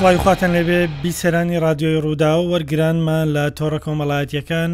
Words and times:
سڵی 0.00 0.16
خواتن 0.24 0.50
لەبێ 0.56 0.80
بیسەرانی 1.02 1.56
رادیۆی 1.66 2.00
ڕوودا 2.04 2.32
و 2.38 2.44
وەرگرانمان 2.52 3.26
لە 3.36 3.44
تۆڕە 3.58 3.78
کۆمەڵایەتیەکان 3.84 4.70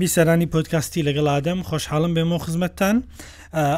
بیسەرانی 0.00 0.50
پۆتکاستی 0.54 1.06
لەگەڵ 1.08 1.26
ئادەم 1.32 1.58
خۆشحاڵم 1.68 2.12
بێمە 2.16 2.38
خزمەتتان 2.44 2.96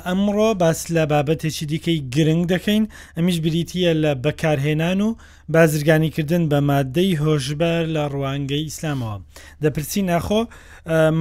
ئەمڕۆ 0.06 0.48
باس 0.62 0.80
لە 0.94 1.02
بابەتێکی 1.12 1.66
دیکەی 1.70 1.98
گرنگ 2.14 2.44
دەکەین 2.54 2.84
ئەمیش 3.16 3.36
بریتە 3.44 3.78
لە 4.02 4.12
بەکارهێنان 4.24 5.00
و 5.06 5.08
بازرگانیکردن 5.54 6.42
بە 6.50 6.58
مادەی 6.70 7.18
هۆژبەر 7.24 7.82
لە 7.94 8.04
ڕوانگەی 8.14 8.64
ئیسلامەوە 8.66 9.18
دەپرسی 9.62 10.02
ناخۆ 10.10 10.40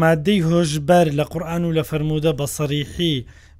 مادەی 0.04 0.40
هۆژبەر 0.50 1.06
لە 1.18 1.24
قورآن 1.32 1.64
و 1.66 1.74
لە 1.78 1.84
فرەرموودە 1.90 2.32
بە 2.40 2.46
سەریحی 2.58 3.16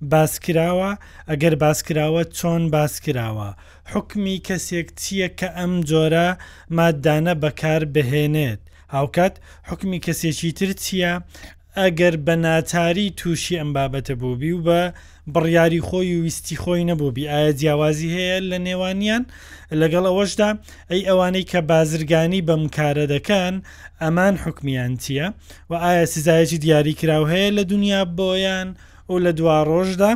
باسکراوە 0.10 0.92
ئەگەر 1.30 1.54
باسکراوە 1.64 2.24
چۆن 2.38 2.62
باسکراوە 2.76 3.50
حکمی 3.94 4.38
کەسێک 4.48 4.88
چییە 5.02 5.28
کە 5.40 5.48
ئەم 5.58 5.74
جۆرە 5.90 6.28
مادانە 6.78 7.34
بەکار 7.44 7.82
بهێنێت 7.94 8.62
هاوکات 8.96 9.36
حکمی 9.70 10.00
کەسێکی 10.06 10.52
تر 10.60 10.70
چییە 10.84 11.14
ئەگەر 11.80 12.16
بە 12.26 12.36
ناتاری 12.46 13.14
تووشی 13.20 13.60
ئەم 13.60 13.70
بابەتە 13.76 14.14
بووبی 14.22 14.52
و 14.58 14.62
بە 14.66 14.82
بڕیاری 15.34 15.86
خۆی 15.88 16.16
و 16.18 16.24
ویستی 16.26 16.56
خۆی 16.62 16.88
نەبووبی 16.90 17.30
ئایا 17.32 17.52
جیاوازی 17.60 18.14
هەیە 18.16 18.38
لە 18.50 18.58
نێوانیان 18.68 19.24
لەگەڵ 19.82 20.04
ئەوەشدا 20.10 20.50
ئەی 20.92 21.02
ئەوانەی 21.10 21.48
کە 21.52 21.60
بازرگانی 21.72 22.46
بەم 22.48 22.64
کارە 22.76 23.06
دەکەن 23.14 23.54
ئەمان 24.02 24.36
حکمیان 24.44 24.94
چییە 25.04 25.28
و 25.70 25.74
ئایا 25.86 26.06
سزایەکی 26.14 26.58
دیاری 26.64 26.94
کراو 27.00 27.26
هەیە 27.32 27.52
لە 27.58 27.64
دنیا 27.72 28.02
بۆیان 28.18 28.70
و 28.74 28.78
و 29.14 29.20
لە 29.26 29.32
دوا 29.40 29.60
ڕۆژدا 29.72 30.10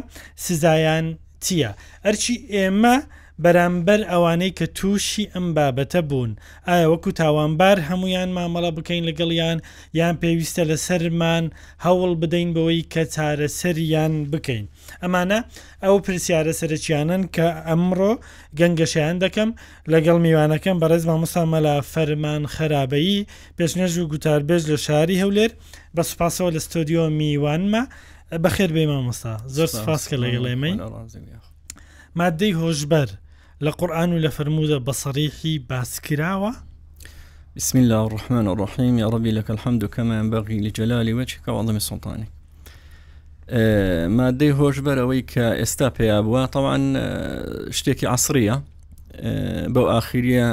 سزایان 0.45 1.05
چییە؟ 1.45 1.71
ئەرچی 2.05 2.33
ئێمە، 2.53 2.95
بەرامبەر 3.43 4.01
ئەوانەی 4.11 4.55
کە 4.59 4.65
تووشی 4.77 5.25
ئەم 5.33 5.45
بابەتە 5.55 6.01
بوون 6.09 6.31
ئایا 6.67 6.87
وەکو 6.93 7.11
تاوانبار 7.21 7.77
هەمویان 7.89 8.29
مامەڵە 8.37 8.71
بکەین 8.77 9.03
لەگەڵیان 9.09 9.57
یان 9.99 10.15
پێویستە 10.21 10.63
لە 10.71 10.77
سەرمان 10.87 11.43
هەوڵ 11.85 12.11
بدەین 12.21 12.49
بەوەی 12.55 12.81
کە 12.93 13.03
چارەسەریان 13.15 14.13
بکەین 14.31 14.65
ئەمانە 15.03 15.39
ئەو 15.83 15.95
پرسیارە 16.05 16.53
سەرچیانن 16.59 17.23
کە 17.35 17.47
ئەمڕۆ 17.67 18.11
گەنگەشیان 18.59 19.15
دەکەم 19.25 19.49
لەگەڵ 19.93 20.17
میوانەکەم 20.25 20.75
بەڕێز 20.81 21.03
مامۆسامەلا 21.09 21.75
فەرمان 21.93 22.43
خراپەیی 22.55 23.25
پێشنەژ 23.57 23.93
و 24.01 24.09
گوتاربێژ 24.13 24.63
لە 24.71 24.77
شاری 24.85 25.21
هەولێر 25.23 25.51
بە 25.95 26.01
سوپاسەوە 26.09 26.51
لە 26.55 26.61
ستۆدیۆ 26.67 27.03
میوانمە 27.19 27.83
بەخێر 28.43 28.69
بێ 28.75 28.85
مامۆستا 28.91 29.33
زۆر 29.55 29.67
سپاس 29.77 30.01
کە 30.09 30.15
لەگەڵ 30.23 30.45
ئێمەی 30.51 30.75
مادەی 32.19 32.53
هۆژبەر 32.61 33.09
لە 33.65 33.71
قورآن 33.79 34.09
و 34.13 34.21
لە 34.25 34.29
فرموودە 34.37 34.79
بەسەریحی 34.87 35.55
باسکراوە 35.69 36.51
بسم 37.55 37.77
الله 37.79 37.99
الرحمن 38.07 38.47
الرحيم 38.47 38.99
يا 38.99 39.07
ربي 39.07 39.31
لك 39.31 39.51
الحمد 39.51 39.85
كما 39.85 40.19
ينبغي 40.19 40.59
لجلال 40.59 41.13
وجهك 41.13 41.47
وعظم 41.47 41.79
سلطانك 41.79 42.27
مادەی 44.17 44.53
هۆشبەر 44.59 44.97
ئەوەی 45.03 45.21
کە 45.31 45.45
ئێستا 45.61 45.87
پێیا 45.99 46.17
بووە 46.25 46.43
تەوان 46.53 46.83
شتێکی 47.79 48.03
عسریە 48.05 48.57
بەو 49.75 49.85
ئاخریە 49.93 50.47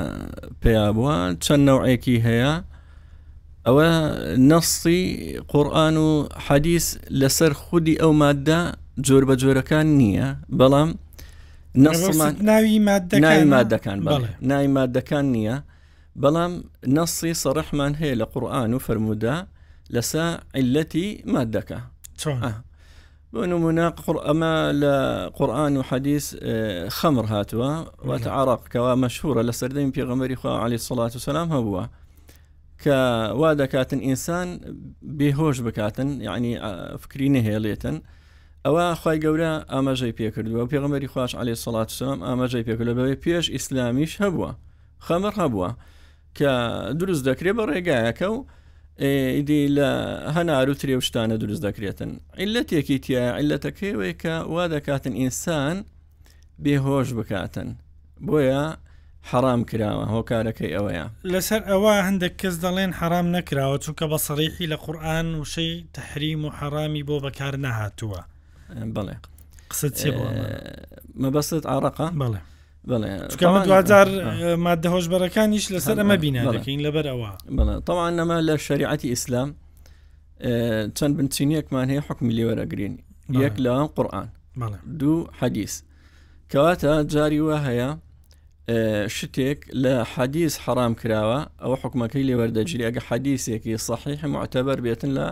پێیا 0.65 0.87
بووە 0.97 1.17
چەند 1.45 1.63
نەوعێکی 1.69 2.21
هەیە 2.27 2.55
ئەوە 3.69 3.89
نەستی 4.51 5.01
قورآن 5.49 5.97
و 5.97 6.11
حەدیث 6.47 6.87
لەسەر 7.21 7.53
خودی 7.61 7.95
ئەو 8.03 8.13
مادە 8.23 8.61
جۆر 9.07 9.23
بە 9.29 9.35
جۆرەکان 9.43 9.87
نییە 9.99 10.29
بەڵام 10.61 10.91
ناوی 11.75 12.79
مادەکان 12.87 13.99
ناوی 14.43 14.69
مادەکان 14.79 15.27
نییە 15.35 15.57
بەڵام 16.23 16.53
نەسی 16.97 17.35
سەرحمان 17.43 17.93
هەیە 18.01 18.15
لە 18.21 18.27
قورآن 18.33 18.71
و 18.75 18.79
فرەرمودا 18.85 19.37
لەسا 19.95 20.25
عیلەتی 20.55 21.09
مادەکە 21.35 21.79
بۆ 23.33 23.41
نمونە 23.53 23.87
ئەمە 24.29 24.55
لە 24.83 24.95
قورآن 25.39 25.73
و 25.77 25.83
حەدیث 25.91 26.27
خەمر 26.99 27.25
هاتووە 27.33 27.71
واتە 28.09 28.31
عراق 28.39 28.63
کەوا 28.73 28.95
مەشهورە 29.05 29.43
لە 29.49 29.53
سەردەین 29.61 29.91
پێغەمەری 29.97 30.37
خوا 30.41 30.53
علی 30.65 30.79
سڵات 30.87 31.13
و 31.17 31.23
سلام 31.27 31.49
هەبووە 31.55 31.85
کە 32.85 33.01
وا 33.41 33.55
دەکاتن 33.55 34.01
ئینسان 34.07 34.49
بێهۆش 35.19 35.61
بکاتن 35.67 36.09
یعنی 36.29 36.53
فکری 37.03 37.29
نەهێڵێتن 37.37 37.97
ئەوە 38.67 38.87
خی 39.03 39.19
گەورە 39.25 39.53
ئاماژەی 39.73 40.13
پێکردووە 40.19 40.63
پێغمەری 40.73 41.09
خوش 41.15 41.33
عليه 41.41 41.57
سڵات 41.65 41.89
سلام 41.99 42.19
ئاماژەی 42.29 42.65
پێکردەوەی 42.69 43.17
پێش 43.25 43.47
ئیسلامیش 43.55 44.13
هەبووە 44.23 44.51
خەمەر 45.07 45.35
هەبووە 45.43 45.71
کە 46.39 46.53
دروست 47.01 47.23
دەکرێت 47.29 47.55
بە 47.59 47.65
ڕێگایەکە 47.71 48.29
و 48.35 48.39
ئیدی 49.37 49.63
لە 49.77 49.89
هەنار 50.37 50.69
و 50.71 50.75
ترێ 50.81 50.95
شتانە 51.09 51.37
دروست 51.43 51.63
دەکرێتن 51.67 52.11
عیلەتێکی 52.41 52.99
تیا 53.05 53.23
عیلەتەکەوەی 53.39 54.15
کە 54.23 54.33
وا 54.55 54.65
دەکاتن 54.75 55.15
ئینسان 55.21 55.77
بێهۆش 56.65 57.09
بکاتن 57.19 57.69
بۆیە 58.27 58.65
حرام 59.31 59.61
کراوە 59.71 60.05
هۆکارەکەی 60.15 60.71
ئەوەیە 60.77 61.07
لەسەر 61.33 61.63
ئەوە 61.71 61.93
هەندێک 62.09 62.35
کەس 62.41 62.55
دەڵێن 62.65 62.91
حرام 63.01 63.27
نەکراوە 63.37 63.77
چونکە 63.85 64.05
بە 64.13 64.19
سەریحی 64.27 64.67
لە 64.73 64.77
قورآن 64.85 65.27
وشەی 65.41 65.73
تحریم 65.97 66.41
و 66.45 66.49
حرامی 66.59 67.03
بۆ 67.09 67.17
بەکار 67.25 67.55
نەهاتووە 67.65 68.21
بڵێ 68.97 69.17
قسەت 69.71 69.95
مەبەست 71.23 71.65
ئارەقا 71.71 72.07
بڵێ 72.23 72.39
دوزار 73.71 74.09
مادە 74.67 74.89
هۆشببەرەکانیش 74.95 75.67
لەسەر 75.75 75.97
ئەمە 76.03 76.17
بینەکەین 76.23 76.81
لەبەر 76.87 77.07
ئەوە 77.13 77.31
تەوان 77.87 78.13
نەما 78.19 78.37
لە 78.49 78.55
شریعەتی 78.67 79.09
ئیسلام 79.15 79.49
چەند 80.97 81.13
بنچینیەکمان 81.19 81.87
هەیە 81.93 82.03
حکمی 82.09 82.33
لێوەرەگرین 82.39 82.95
یەک 83.45 83.55
لەوان 83.65 83.87
قورآن 83.97 84.29
دوو 85.01 85.29
حەدیث 85.41 85.75
کەواتە 86.51 86.91
جاری 87.15 87.41
وە 87.47 87.57
هەیە 87.69 87.91
شتێک 89.17 89.59
لە 89.85 89.95
حەدیث 90.13 90.55
حرام 90.65 90.93
کراوە 91.01 91.39
ئەوە 91.63 91.77
حکومەکەی 91.83 92.25
لێوەردەگیری 92.29 92.85
ئەگە 92.89 93.03
حەدیسێکی 93.09 93.77
صحیح 93.89 94.21
معتەبەر 94.35 94.79
بێتن 94.87 95.13
لە 95.19 95.27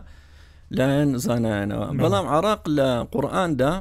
لایەن 0.78 1.10
زانایانەوە 1.24 1.86
بەڵام 2.02 2.26
عراق 2.34 2.62
لە 2.78 2.88
قورآاندا 3.12 3.72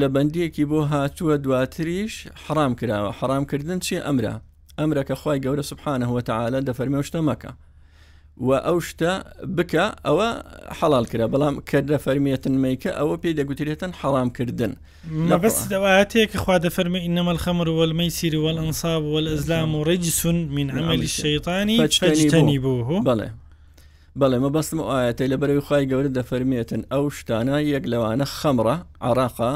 لە 0.00 0.06
بەندیەکی 0.14 0.64
بۆ 0.70 0.80
هاتووە 0.92 1.34
دواتریش 1.44 2.14
حرام 2.44 2.72
کراوە 2.80 3.10
حرامکردن 3.18 3.78
چی 3.86 3.96
ئەمرە 4.06 4.34
ئەمرە 4.78 5.02
کە 5.08 5.14
خی 5.22 5.38
گەورە 5.44 5.64
سبحانە 5.70 6.04
هوتەعاالە 6.12 6.58
دەفەرمێشتە 6.68 7.18
مەکە 7.28 7.52
و 8.40 8.52
ئەو 8.54 8.80
شتە 8.80 9.12
بکە 9.56 9.84
ئەوە 10.08 10.28
حەڵال 10.78 11.04
کرا 11.12 11.26
بەڵام 11.34 11.54
کردە 11.70 11.96
فەرمیەتن 12.04 12.52
میکە 12.62 12.90
ئەوە 13.00 13.16
پێی 13.22 13.34
دەگوترێتن 13.38 13.92
حەڵامکردن 14.00 14.72
مەبستەوەاتەیەکە 15.30 16.38
خوا 16.42 16.56
دەفەرمە 16.66 16.98
ئینەمە 17.04 17.32
خەمر 17.44 17.66
وەلمەی 17.78 18.10
سیریوەل 18.18 18.58
ئەنساب 18.62 19.02
وەل 19.14 19.28
ئەزلام 19.34 19.72
و 19.74 19.84
ڕێجیسون 19.88 20.36
من 20.56 20.66
ئەمەلی 20.76 21.10
شەیطانیتەنی 21.20 22.58
بوو 22.64 23.00
بڵێ 23.08 23.28
بەڵێ 24.20 24.38
مە 24.44 24.50
بەستم 24.54 24.78
ئاەتی 24.90 25.28
لە 25.32 25.36
بەرەوی 25.40 25.62
خی 25.66 25.84
گەورە 25.90 26.10
دەفەرمێتن 26.18 26.82
ئەو 26.92 27.04
شتانە 27.18 27.56
یەک 27.72 27.84
لەوانە 27.92 28.26
خەمڕە 28.38 28.76
عراقا 29.00 29.54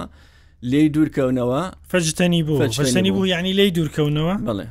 لی 0.72 0.86
دوورکەونەوە 0.94 1.62
فەجتەنی 1.92 2.42
بوو 2.46 2.58
فەجتەنی 2.62 3.10
بوو 3.14 3.26
یعنی 3.34 3.52
لی 3.58 3.70
دوورکەونەوە 3.76 4.34
بڵێ 4.48 4.66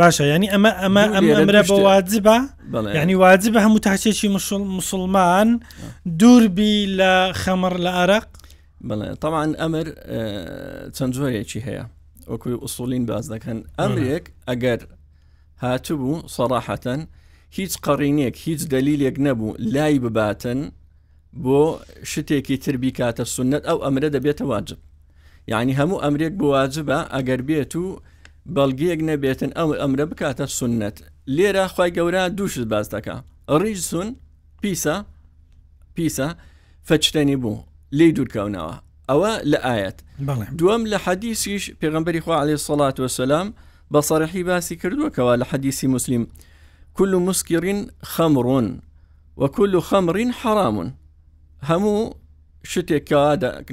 باشە 0.00 0.24
ینی 0.34 0.46
ئەمە 0.54 0.72
ئەمە 0.82 1.04
ئەمە 1.14 1.32
ئەمرە 1.38 1.62
بە 1.70 1.76
واجبە 1.88 2.36
ینی 3.02 3.16
واجبە 3.24 3.58
هەموو 3.66 3.80
تاچێکی 3.88 4.28
مسلمان 4.78 5.48
دووربی 6.20 6.74
لە 6.98 7.12
خەمر 7.42 7.74
لە 7.84 7.92
عراق 8.00 8.26
تاوان 9.22 9.50
ئەمر 9.62 9.86
چەند 10.96 11.10
جۆرێکی 11.16 11.60
هەیە 11.66 11.84
وەکوی 12.30 12.54
ئوسولین 12.64 13.04
باز 13.10 13.24
دەکەن 13.34 13.58
ئەمرێک 13.80 14.24
ئەگەر 14.48 14.80
هاتو 15.64 15.94
بوو 16.00 16.22
سەڕاحەتەن 16.36 17.00
هیچ 17.58 17.72
قەڕینێک 17.84 18.34
هیچ 18.46 18.60
دلیلێک 18.74 19.16
نەبوو 19.26 19.56
لای 19.74 19.98
بباتن 20.04 20.60
بۆ 21.44 21.60
شتێکی 22.12 22.56
تربی 22.64 22.90
کاتە 22.98 23.24
سنت 23.34 23.62
ئەو 23.68 23.78
ئەمرە 23.84 24.08
دەبێتە 24.16 24.42
واجب 24.52 24.78
یعنی 25.52 25.72
هەموو 25.80 26.02
ئەمرێک 26.04 26.34
بواجبە 26.40 26.98
ئەگەر 27.14 27.40
بێت 27.48 27.74
و 27.76 27.84
بەڵگیەک 28.56 29.00
نەبێتن 29.08 29.50
ئەو 29.58 29.68
ئەمرە 29.80 30.04
بکاتە 30.10 30.46
سنت 30.58 30.96
لێرە 31.36 31.64
خی 31.74 31.90
گەورە 31.96 32.22
دووشت 32.36 32.64
باز 32.72 32.86
دەکە 32.94 33.14
ڕیژ 33.60 33.78
سون 33.90 34.08
پیسە 34.62 34.96
پیسە 35.96 36.28
فەچتەنی 36.88 37.36
بوو 37.42 37.58
لی 37.98 38.08
دوورکەونەوە 38.16 38.74
ئەوە 39.10 39.32
لە 39.50 39.58
ئاەت 39.66 39.98
دووەم 40.58 40.82
لە 40.92 40.98
حەدیسیش 41.04 41.64
پێغمبەری 41.80 42.20
خوا 42.24 42.36
عليه 42.42 42.56
سڵات 42.66 42.96
وسلام 43.00 43.48
بە 43.92 44.00
سەرحی 44.08 44.42
باسی 44.48 44.74
کردووەکەوە 44.80 45.34
لە 45.40 45.44
حەدیسی 45.50 45.86
مسلیم 45.94 46.24
كل 46.96 47.12
مسكرين 47.28 47.80
خمر 48.12 48.46
وكل 49.40 49.74
خمر 49.88 50.16
حرام 50.40 50.76
هەموو 51.70 51.96
شتێک 52.72 53.08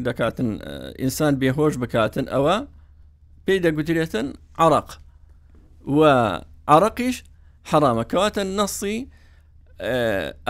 دەکاتن 0.08 0.50
ئینسان 1.02 1.34
بێهۆش 1.42 1.74
بکاتن 1.82 2.26
ئەوە 2.34 2.56
پێی 3.50 3.60
دەگوترێتن 3.66 4.28
عراق 4.64 4.90
و 5.88 6.02
عراقیش 6.74 7.18
حرامە 7.72 8.04
کەواتە 8.12 8.44
نەسی 8.60 8.98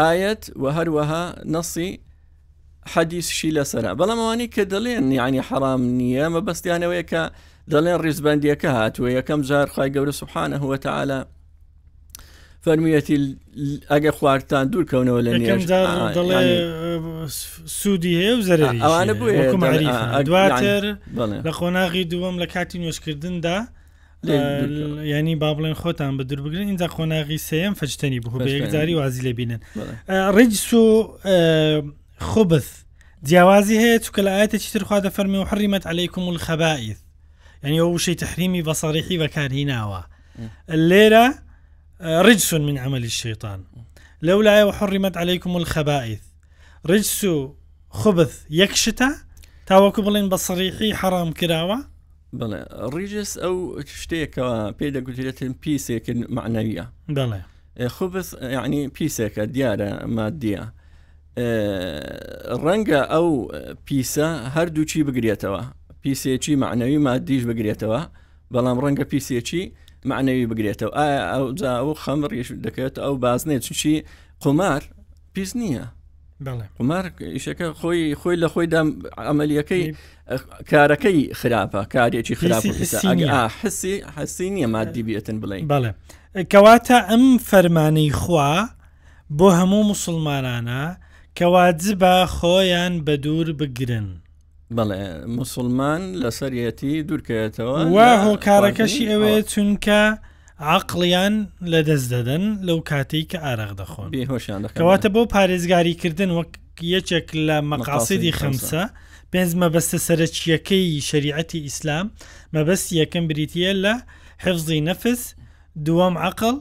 ئاەت 0.03 0.44
و 0.62 0.65
هەروەها 0.77 1.24
نەسی 1.56 1.89
حەدیسشی 2.94 3.50
لەسرە 3.57 3.92
بەڵاموانی 4.00 4.47
کە 4.56 4.63
دەڵێن 4.74 5.06
یعنی 5.19 5.39
حرام 5.50 5.81
نییە 6.00 6.27
مە 6.33 6.42
بەستیانەوەی 6.47 7.03
کە 7.12 7.21
دەڵێن 7.71 7.97
ڕیزبندیەکە 8.06 8.69
هاتووە 8.77 9.09
یەکەم 9.18 9.42
جار 9.50 9.68
خی 9.74 9.89
گەورە 9.95 10.13
سوبحانە 10.21 10.57
هوتەعاە 10.63 11.19
فەرمیەتی 12.65 13.38
ئەگە 13.91 14.07
خواردتان 14.19 14.65
دوور 14.71 14.85
کەونەوە 14.91 15.21
لە 15.25 15.31
نێ 15.39 15.57
سوودی 17.81 18.13
هەیە 18.21 18.33
و 18.38 18.41
زەر 18.47 18.59
ئەوانە 18.83 19.13
دواتر 20.27 20.83
لە 21.47 21.51
خۆناغی 21.59 22.03
دووەم 22.12 22.35
لە 22.44 22.47
کاتی 22.53 22.77
نوێشکردندا 22.81 23.57
ینی 25.13 25.35
با 25.41 25.50
بڵێن 25.57 25.73
خۆتان 25.81 26.12
بە 26.17 26.23
دووربگرن 26.29 26.67
اینجا 26.67 26.88
خۆناغی 26.88 27.38
سم 27.50 27.73
فەجتنی 27.79 28.19
بخۆبێکداری 28.25 28.94
وازی 29.01 29.21
لە 29.27 29.33
بینن 29.38 29.59
ڕیجس 30.38 30.73
و 30.73 30.85
خۆبث 32.29 32.65
جیاوازی 33.27 33.77
هەیە 33.83 34.01
چکە 34.06 34.21
لە 34.25 34.31
ئاەتە 34.44 34.57
چیتر 34.63 34.83
خوا 34.88 35.00
دەفەرمی 35.01 35.29
و 35.41 35.45
حریمەت 35.50 35.85
عەیکم 35.88 36.21
و 36.27 36.38
خەبائیت 36.47 36.97
ینی 37.63 37.79
ئەو 37.81 37.91
وشەی 38.00 38.15
تحریمی 38.15 38.63
بەسەڕیحی 38.68 39.15
بەکارهی 39.27 39.65
ناوە 39.71 40.01
لێرە 40.89 41.27
رجس 42.01 42.53
من 42.53 42.77
عمل 42.77 43.03
الشيطان 43.03 43.63
لولا 44.21 44.63
وحرمت 44.63 45.18
عليكم 45.18 45.57
الخبائث 45.57 46.21
رجس 46.86 47.27
خبث 47.89 48.45
يكشتا 48.50 49.15
تاوەکو 49.69 50.01
بڵین 50.01 50.27
بە 50.30 50.38
سڕیحی 50.42 50.89
حرام 51.01 51.30
کراوە 51.42 51.77
بڵێ 52.39 52.59
ڕیژس 52.95 53.31
ئەو 53.38 53.80
شتێکەوە 53.81 54.75
پێ 54.80 54.89
دەگوترێتن 54.95 55.53
پیسێکن 55.53 56.25
معنەویە 56.30 56.83
بڵێ 57.12 57.88
خوبس 57.88 58.33
یعنی 58.42 58.88
پیسێکە 59.00 59.42
دیارە 59.56 60.03
مادیە 60.06 60.63
ڕەنگە 62.63 63.01
ئەو 63.09 63.47
پیسە 63.89 64.27
هەردووچی 64.57 65.03
بگرێتەوە 65.07 65.63
پیسێکی 66.06 66.56
معنەوی 66.56 66.97
مادیش 67.07 67.44
بگرێتەوە 67.44 68.01
بەڵام 68.53 68.77
ڕەنگە 68.83 69.03
پیسێکی 69.12 69.71
معنەوی 70.12 70.46
بگرێتەوە 70.52 70.92
ئایا 70.98 71.24
ئەو 71.34 71.46
جا 71.60 71.72
ئەو 71.84 71.90
خەمڕیش 72.06 72.50
دەکەێت 72.66 72.96
ئەو 73.04 73.13
بازنێت 73.25 73.62
چی 73.80 73.94
قمار 74.44 74.81
پیس 75.34 75.52
نییە 75.60 75.86
قمار 76.78 77.06
ئیشەکە 77.36 77.68
خۆی 77.80 78.02
خۆی 78.22 78.38
لە 78.44 78.48
خۆی 78.54 78.68
دام 78.74 78.88
ئەعملیەکەی 79.28 79.84
کارەکەی 80.72 81.19
خراپە 81.40 81.81
کارێکی 81.96 82.36
خراپە 82.40 82.72
حسی 83.66 83.94
حسی 84.16 84.48
نییە 84.56 84.68
مادی 84.75 85.04
بێتن 85.07 85.38
بڵێ 85.42 85.57
بڵێ 85.74 85.92
کەواتە 86.52 86.98
ئەم 87.10 87.25
فەرمانەی 87.50 88.12
خوا 88.22 88.54
بۆ 89.38 89.48
هەموو 89.60 89.84
مسلمانانە 89.92 90.84
کەواتجبە 91.40 92.16
خۆیان 92.38 92.94
بە 93.06 93.13
دوور 93.24 93.48
بگرن. 93.60 94.07
بڵێ 94.75 95.03
مسلمان 95.39 96.01
لە 96.21 96.29
سەرەتی 96.39 96.95
دوورکەوێتەوە 97.07 97.77
وا 97.95 98.09
هۆکارەکەشی 98.25 99.09
ئەوەیە 99.12 99.41
چونکە 99.51 100.01
عقلیان 100.77 101.35
لە 101.71 101.79
دەست 101.89 102.07
دەدەن 102.13 102.44
لەو 102.67 102.79
کاتێک 102.89 103.25
کە 103.31 103.38
ئارەق 103.45 103.71
دەخۆن 103.81 104.07
بێهۆشانەواتە 104.13 105.09
بۆ 105.15 105.21
پارێزگاریکردن 105.33 106.29
وەک 106.38 106.51
یەکێک 106.95 107.27
لە 107.47 107.57
مەقاسیدی 107.71 108.35
خەمسە 108.39 108.83
پێنج 109.31 109.51
مەبەستە 109.62 109.97
سەرچیەکەی 110.07 110.85
شریعەتی 111.09 111.63
ئیسلام 111.68 112.07
مەبەست 112.56 112.88
یەکەم 113.00 113.23
بریتە 113.29 113.71
لە 113.83 113.94
حفزی 114.44 114.81
نەفس 114.89 115.21
دووەم 115.85 116.15
عقل 116.27 116.56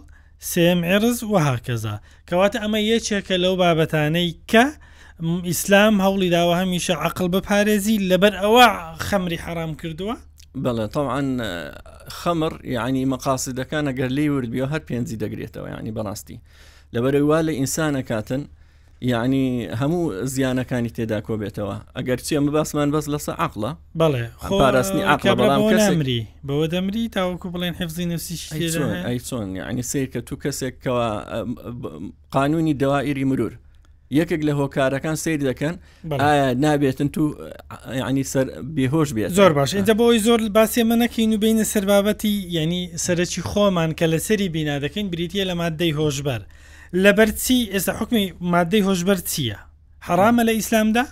سێم 0.51 0.81
عێرز 0.91 1.19
وهاکەزا 1.35 1.97
کەواتە 2.29 2.57
ئەمە 2.63 2.81
یەکێکە 2.93 3.35
لەو 3.45 3.55
بابەتانەی 3.61 4.31
کە 4.51 4.65
ئیسلام 5.23 5.99
هەوڵی 6.01 6.31
داوە 6.33 6.55
هەمیشە 6.63 6.91
عقل 7.07 7.29
بەپارێزی 7.33 7.99
لەبەر 8.11 8.35
ئەوە 8.43 8.67
خەمری 9.09 9.39
حرام 9.45 9.75
کردووە 9.75 10.17
بەڵێ 10.65 10.87
تاعاان 10.93 11.27
خەمر 12.21 12.53
یعنی 12.65 13.05
مەقاسیدەکانە 13.13 13.93
گەر 13.99 14.09
لی 14.17 14.29
وردبیەوە 14.29 14.69
هەر 14.73 14.81
پێنجی 14.89 15.17
دەگرێتەوە 15.23 15.79
ینی 15.79 15.93
بەڕاستی 15.99 16.39
لەبەرەوە 16.95 17.39
لە 17.47 17.53
ئینسانە 17.59 18.03
کاتن 18.11 18.43
یعنی 19.03 19.69
هەموو 19.81 20.25
زیانەکانی 20.35 20.91
تێدا 20.97 21.21
کۆبێتەوە 21.29 21.77
ئەگەر 21.97 22.19
چیە 22.27 22.41
باسمان 22.57 22.91
بەس 22.91 23.07
لەسە 23.15 23.33
عقلە 23.45 23.71
بڵێ 24.01 24.25
پاراستنی 24.61 25.03
عقلمری 25.05 26.21
بەوە 26.47 26.67
دەمری 26.73 27.05
تاوەکو 27.17 27.49
بڵێن 27.55 27.75
حفزی 27.81 28.05
نفسی 28.07 28.37
چۆن 29.27 29.47
ینی 29.57 29.83
سیر 29.91 30.07
کە 30.15 30.21
تو 30.27 30.35
کەسێک 30.43 30.75
قانونی 32.37 32.75
دەوائری 32.83 33.25
مرور 33.31 33.55
یەکێک 34.19 34.41
لە 34.49 34.53
هۆکارەکان 34.61 35.17
سیر 35.25 35.41
دەکەن 35.51 35.75
ئایا 36.23 36.49
نابێتن 36.65 37.09
تو 37.15 37.23
ینی 38.09 38.25
سەر 38.33 38.47
بێهۆش 38.77 39.09
بێت 39.17 39.31
زۆر 39.41 39.53
باش 39.59 39.71
ئەجا 39.79 39.95
بۆی 40.01 40.19
زۆر 40.27 40.41
باسێ 40.57 40.83
منەکەین 40.91 41.31
و 41.35 41.39
بینە 41.45 41.65
سەربابەتی 41.73 42.35
ینی 42.57 42.83
سەرەکی 43.05 43.41
خۆمان 43.51 43.91
کە 43.99 44.05
لە 44.13 44.19
سەری 44.27 44.49
بینا 44.57 44.75
دەکەین 44.85 45.07
بریتە 45.13 45.43
لە 45.51 45.55
مادەی 45.61 45.93
هۆشبەر 46.01 46.41
لەبەر 47.05 47.29
چی 47.45 47.59
ئێستا 47.73 47.93
حکمی 48.01 48.25
مادەی 48.55 48.83
هۆشبەر 48.89 49.19
چییە؟ 49.31 49.57
حرامە 50.07 50.43
لە 50.49 50.53
ئیسلامدا؟ 50.59 51.05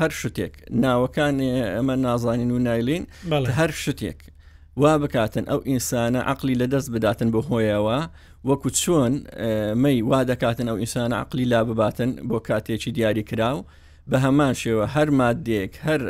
هەر 0.00 0.12
شتێک 0.20 0.52
ناوەکان 0.84 1.36
ئەمە 1.76 1.94
نازانین 2.06 2.50
و 2.56 2.58
نایلین 2.66 3.04
هەر 3.58 3.70
شتێک 3.84 4.18
وا 4.82 4.92
بکاتن 5.02 5.44
ئەو 5.50 5.60
ئینسانە 5.68 6.20
عقلی 6.32 6.54
لەدەست 6.60 6.88
بداتن 6.94 7.28
بۆ 7.34 7.40
هۆیەوە 7.48 7.98
وەکو 8.48 8.70
چۆن 8.80 9.12
مەی 9.84 10.02
وا 10.10 10.20
دەکاتن 10.32 10.66
ئەو 10.70 10.78
ئینسان 10.82 11.12
عقلی 11.22 11.44
لا 11.52 11.60
بباتن 11.64 12.10
بۆ 12.30 12.38
کاتێکی 12.48 12.90
دیاری 12.96 13.22
کراو 13.30 13.58
بە 14.10 14.16
هەمان 14.24 14.54
شێوە 14.62 14.84
هەر 14.96 15.08
مادێک 15.20 15.72
هەر 15.86 16.00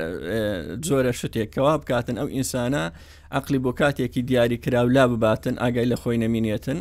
زۆرە 0.88 1.12
شتێک 1.20 1.48
کەوا 1.54 1.74
بکاتن 1.80 2.16
ئەو 2.20 2.28
ئینسانە 2.36 2.84
عقلی 3.38 3.58
بۆ 3.64 3.70
کاتێکی 3.80 4.22
دیاری 4.28 4.56
کراو 4.64 4.86
لا 4.96 5.04
بباتن 5.08 5.54
ئاگای 5.62 5.86
لە 5.92 5.96
خۆی 6.02 6.18
نەمینێتن 6.24 6.78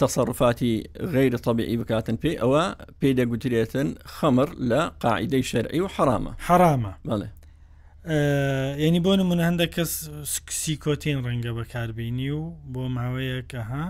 تەسەڕفاتی 0.00 0.72
غیرە 1.14 1.38
طببیعی 1.46 1.76
بکاتن 1.80 2.16
پێی 2.22 2.36
ئەوە 2.42 2.64
پێی 3.00 3.12
دەگوترێتن 3.18 3.88
خەمر 4.18 4.48
لە 4.70 4.80
قاعدەی 5.04 5.42
شەرعی 5.50 5.80
و 5.84 5.88
حرامە 5.96 6.32
حرامە 6.48 6.92
بڵێ 7.08 7.28
ینی 8.86 9.00
بۆ 9.04 9.10
نمونە 9.20 9.42
هەندە 9.48 9.66
کەس 9.74 9.92
سکسی 10.34 10.74
کۆتین 10.84 11.18
ڕەنگە 11.24 11.50
بەکاربیینی 11.58 12.30
و 12.38 12.42
بۆ 12.72 12.82
ماوەیە 12.96 13.40
کە 13.50 13.60
ها 13.70 13.86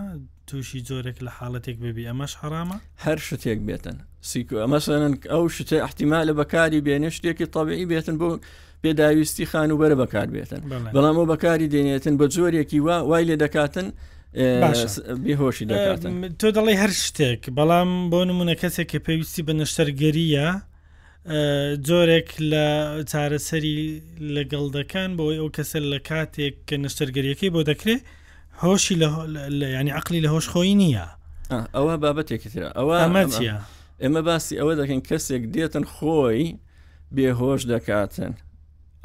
تووشی 0.49 0.81
جۆرێک 0.89 1.19
لە 1.27 1.31
حاڵەتێک 1.39 1.77
ببی 1.85 2.03
ئەمەش 2.11 2.33
حرامە 2.41 2.77
هەر 3.05 3.19
شتێک 3.29 3.59
بێتن 3.69 3.97
سیک 4.31 4.49
ئەمەسەن 4.63 5.03
ئەو 5.33 5.43
شتێ 5.57 5.79
احتیمالە 5.87 6.33
بەکاری 6.41 6.81
بێنێ 6.87 7.11
شتێکی 7.17 7.47
تەبیعی 7.57 7.87
بێتن 7.93 8.17
بۆ 8.21 8.29
پێداویستی 8.83 9.47
خان 9.51 9.71
و 9.73 9.77
بەرە 9.83 9.97
بەکار 10.03 10.29
بێتن 10.37 10.61
بەڵام 10.95 11.17
ئەو 11.19 11.27
بەکاری 11.33 11.69
دێنێتن 11.75 12.15
بە 12.21 12.27
جۆرێکی 12.35 12.79
وا 12.87 12.97
وای 13.11 13.25
لێ 13.29 13.37
دەکاتن 13.45 13.87
بێهۆشی 15.25 15.65
دەکاتن 15.73 16.11
تۆ 16.41 16.49
دەڵی 16.57 16.75
هەر 16.83 16.93
شتێک 17.05 17.41
بەڵام 17.59 17.91
بۆ 18.13 18.21
نمونە 18.31 18.55
کەسێک 18.63 18.87
کە 18.93 18.99
پێویستی 19.07 19.43
بە 19.47 19.53
نەشتەرگەریە 19.61 20.49
جۆرێک 21.89 22.29
لە 22.51 22.67
چارەسەری 23.11 23.79
لەگەڵدەکان 24.37 25.11
بۆ 25.19 25.25
ئەو 25.41 25.49
کەسە 25.57 25.79
لە 25.93 25.99
کاتێک 26.09 26.55
کە 26.69 26.75
نەشتەرگەریەکەی 26.85 27.51
بۆ 27.55 27.61
دەکرێت 27.71 28.03
هۆشی 28.63 28.95
ینی 29.51 29.91
عقلی 29.91 30.23
لە 30.23 30.27
هۆشخۆی 30.31 30.75
نییە 30.75 31.07
ئەوە 31.75 31.97
بابەتێکترا 32.03 32.71
ئەوە 32.79 32.95
ئەمەچە 33.05 33.55
ئێمە 34.03 34.21
باسی 34.29 34.55
ئەوە 34.61 34.73
دەکەن 34.81 35.01
کەسێک 35.09 35.43
دێتن 35.55 35.85
خۆی 35.95 36.43
بێهۆش 37.15 37.61
دەکاتن 37.73 38.33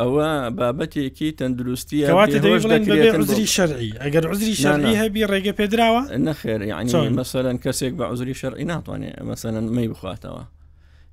ئەوە 0.02 0.28
بابەتێکی 0.60 1.30
تەندروستیزری 1.40 3.46
شەرعی 3.56 3.92
ئەگەر 4.04 4.24
عزری 4.32 4.56
شەرعی 4.64 5.00
هەبی 5.04 5.24
ڕێگە 5.32 5.54
پێدراوە 5.60 6.02
نەخێر 6.28 6.62
یعنی 6.72 6.92
مەسەرەن 7.20 7.58
کەسێک 7.64 7.94
بە 8.00 8.06
عزری 8.12 8.36
شەرعی 8.42 8.66
ناتوانێت 8.74 9.16
مەسەرەن 9.30 9.66
مەی 9.76 9.88
بخواتەوە 9.94 10.44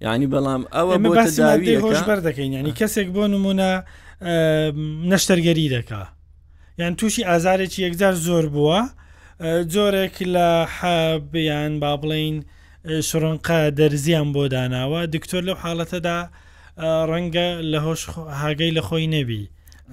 یعنی 0.04 0.26
بەڵام 0.34 0.62
ئەوە 0.76 0.94
بۆ 1.04 1.10
هۆش 1.84 2.00
بەردەکەین 2.08 2.50
ینی 2.58 2.72
کەسێک 2.80 3.08
بۆ 3.14 3.22
نمونە 3.34 3.70
نەشتەرگەری 5.10 5.68
دەکات 5.76 6.10
یان 6.80 6.94
تووشی 7.00 7.22
ئازارێکی 7.30 7.80
یەکجار 7.86 8.14
زۆر 8.26 8.44
بووە 8.54 8.80
جۆرێک 9.72 10.16
لە 10.34 10.48
حبیان 10.76 11.72
با 11.82 11.92
بڵین 12.02 12.36
شڕنقا 13.08 13.58
دەرزیان 13.78 14.28
بۆ 14.34 14.42
داناوە 14.54 15.00
دکتۆر 15.14 15.42
لەو 15.48 15.56
حاڵەتەدا 15.64 16.18
ڕەنگە 17.10 17.48
لە 17.72 17.78
هۆش 17.86 18.02
هاگەی 18.42 18.72
لە 18.76 18.82
خۆی 18.88 19.06
نەبی. 19.16 19.42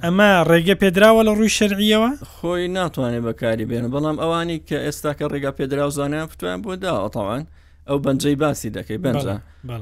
ئەمە 0.03 0.31
ڕێگە 0.49 0.75
پێدراوە 0.81 1.21
لە 1.27 1.31
ڕووی 1.37 1.53
شەرعیەوە 1.57 2.09
خۆی 2.35 2.67
ناتوانێت 2.75 3.23
بەکاری 3.27 3.65
بێنە 3.69 3.89
بەڵام 3.93 4.17
ئەوانی 4.21 4.57
کە 4.67 4.77
ئێستا 4.85 5.11
کە 5.19 5.25
ڕێگا 5.31 5.51
پێدراوزانیان 5.59 6.27
فتوان 6.31 6.57
بۆ 6.63 6.71
داوەتەوان 6.83 7.43
ئەو 7.89 7.97
بەنجەی 8.05 8.35
باسی 8.43 8.69
دەکەی 8.77 8.99
بەنجە 9.05 9.35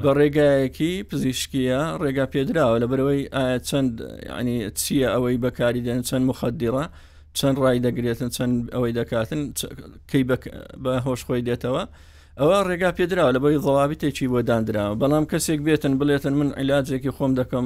بە 0.03 0.11
ڕێگایەکی 0.19 0.91
پزیشکیە 1.09 1.81
ڕێگا 2.03 2.25
پێدراوە 2.33 2.75
لە 2.83 2.87
بەرەوەی 2.91 3.23
ئایا 3.35 3.59
چەند 3.69 3.91
ینی 4.39 4.55
چییە 4.79 5.09
ئەوەی 5.13 5.37
بەکاری 5.45 5.81
دێن 5.87 6.01
چەند 6.09 6.23
مخەدیڕە 6.29 6.85
چەند 7.37 7.55
ڕای 7.63 7.79
دەگرێتن 7.85 8.29
چەند 8.37 8.55
ئەوەی 8.75 8.93
دەکاتن 8.99 9.41
کەی 10.09 10.23
بە 10.83 10.93
هۆشخۆی 11.05 11.43
دێتەوە 11.47 11.83
ئەوە 12.39 12.57
ڕێگا 12.67 12.89
پێدراوە 12.97 13.31
لە 13.35 13.39
بەوەی 13.43 13.61
زڵاویتێکی 13.65 14.27
بۆ 14.33 14.39
دانراوە 14.49 14.95
بەڵام 15.01 15.25
کەسێک 15.31 15.59
بێتن 15.65 15.93
بڵێتن 16.01 16.33
من 16.39 16.49
عیلاجێکی 16.59 17.11
خۆم 17.17 17.31
دەکەم 17.39 17.65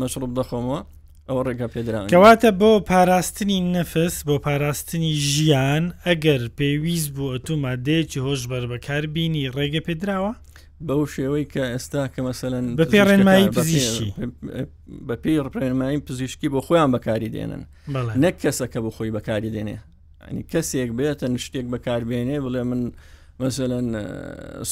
مەشروب 0.00 0.32
دەخۆمەوە 0.38 0.80
ئەوە 1.28 1.42
ڕێگا 1.48 1.68
پێدرا 1.74 2.00
کەواتە 2.12 2.50
بۆ 2.60 2.72
پاراستنی 2.90 3.58
نەفس 3.76 4.14
بۆ 4.26 4.36
پاراستنی 4.46 5.12
ژیان 5.32 5.84
ئەگەر 6.06 6.42
پێویست 6.58 7.08
بوو 7.16 7.32
ئەتو 7.34 7.54
مادەیەکی 7.66 8.18
هۆش 8.26 8.42
بەر 8.52 8.64
بەکار 8.72 9.02
بینی 9.14 9.44
ڕێگە 9.56 9.82
پێدراوە 9.86 10.32
بەو 10.86 11.02
شێوەی 11.14 11.46
کە 11.52 11.62
ئێستا 11.74 12.02
کە 12.14 12.20
مەسەن 12.26 12.64
بە 12.80 12.84
پێڕێنمایی 12.94 13.48
پزیشکی 13.56 14.08
بە 15.08 15.14
پێی 15.22 15.38
ڕێنمایی 15.60 16.00
پزیشکی 16.08 16.48
بۆ 16.54 16.60
خۆیان 16.66 16.90
بەکاری 16.94 17.28
دێنن 17.34 17.62
نەک 18.24 18.34
کەسەکە 18.42 18.78
بۆ 18.84 18.90
خۆی 18.96 19.10
بەکاری 19.16 19.50
دێنێ 19.54 19.78
ئەنی 20.26 20.42
کەسێک 20.52 20.90
بێتە 20.98 21.26
شتێک 21.44 21.66
بەکاربێنێ 21.74 22.38
بڵێ 22.44 22.62
من 22.70 22.82
مثلەن 23.44 23.86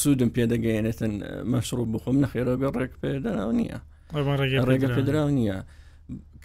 سوودم 0.01 0.29
پێدەگەێنێتن 0.37 1.13
مەشروب 1.51 1.89
بخۆم 1.95 2.17
نەخێرە 2.23 2.53
بێ 2.61 2.67
ڕێک 2.79 2.93
پێدەراو 3.03 3.51
نییە 3.59 3.79
ڕێگە 4.69 4.89
پێدراو 4.95 5.29
نییە. 5.39 5.59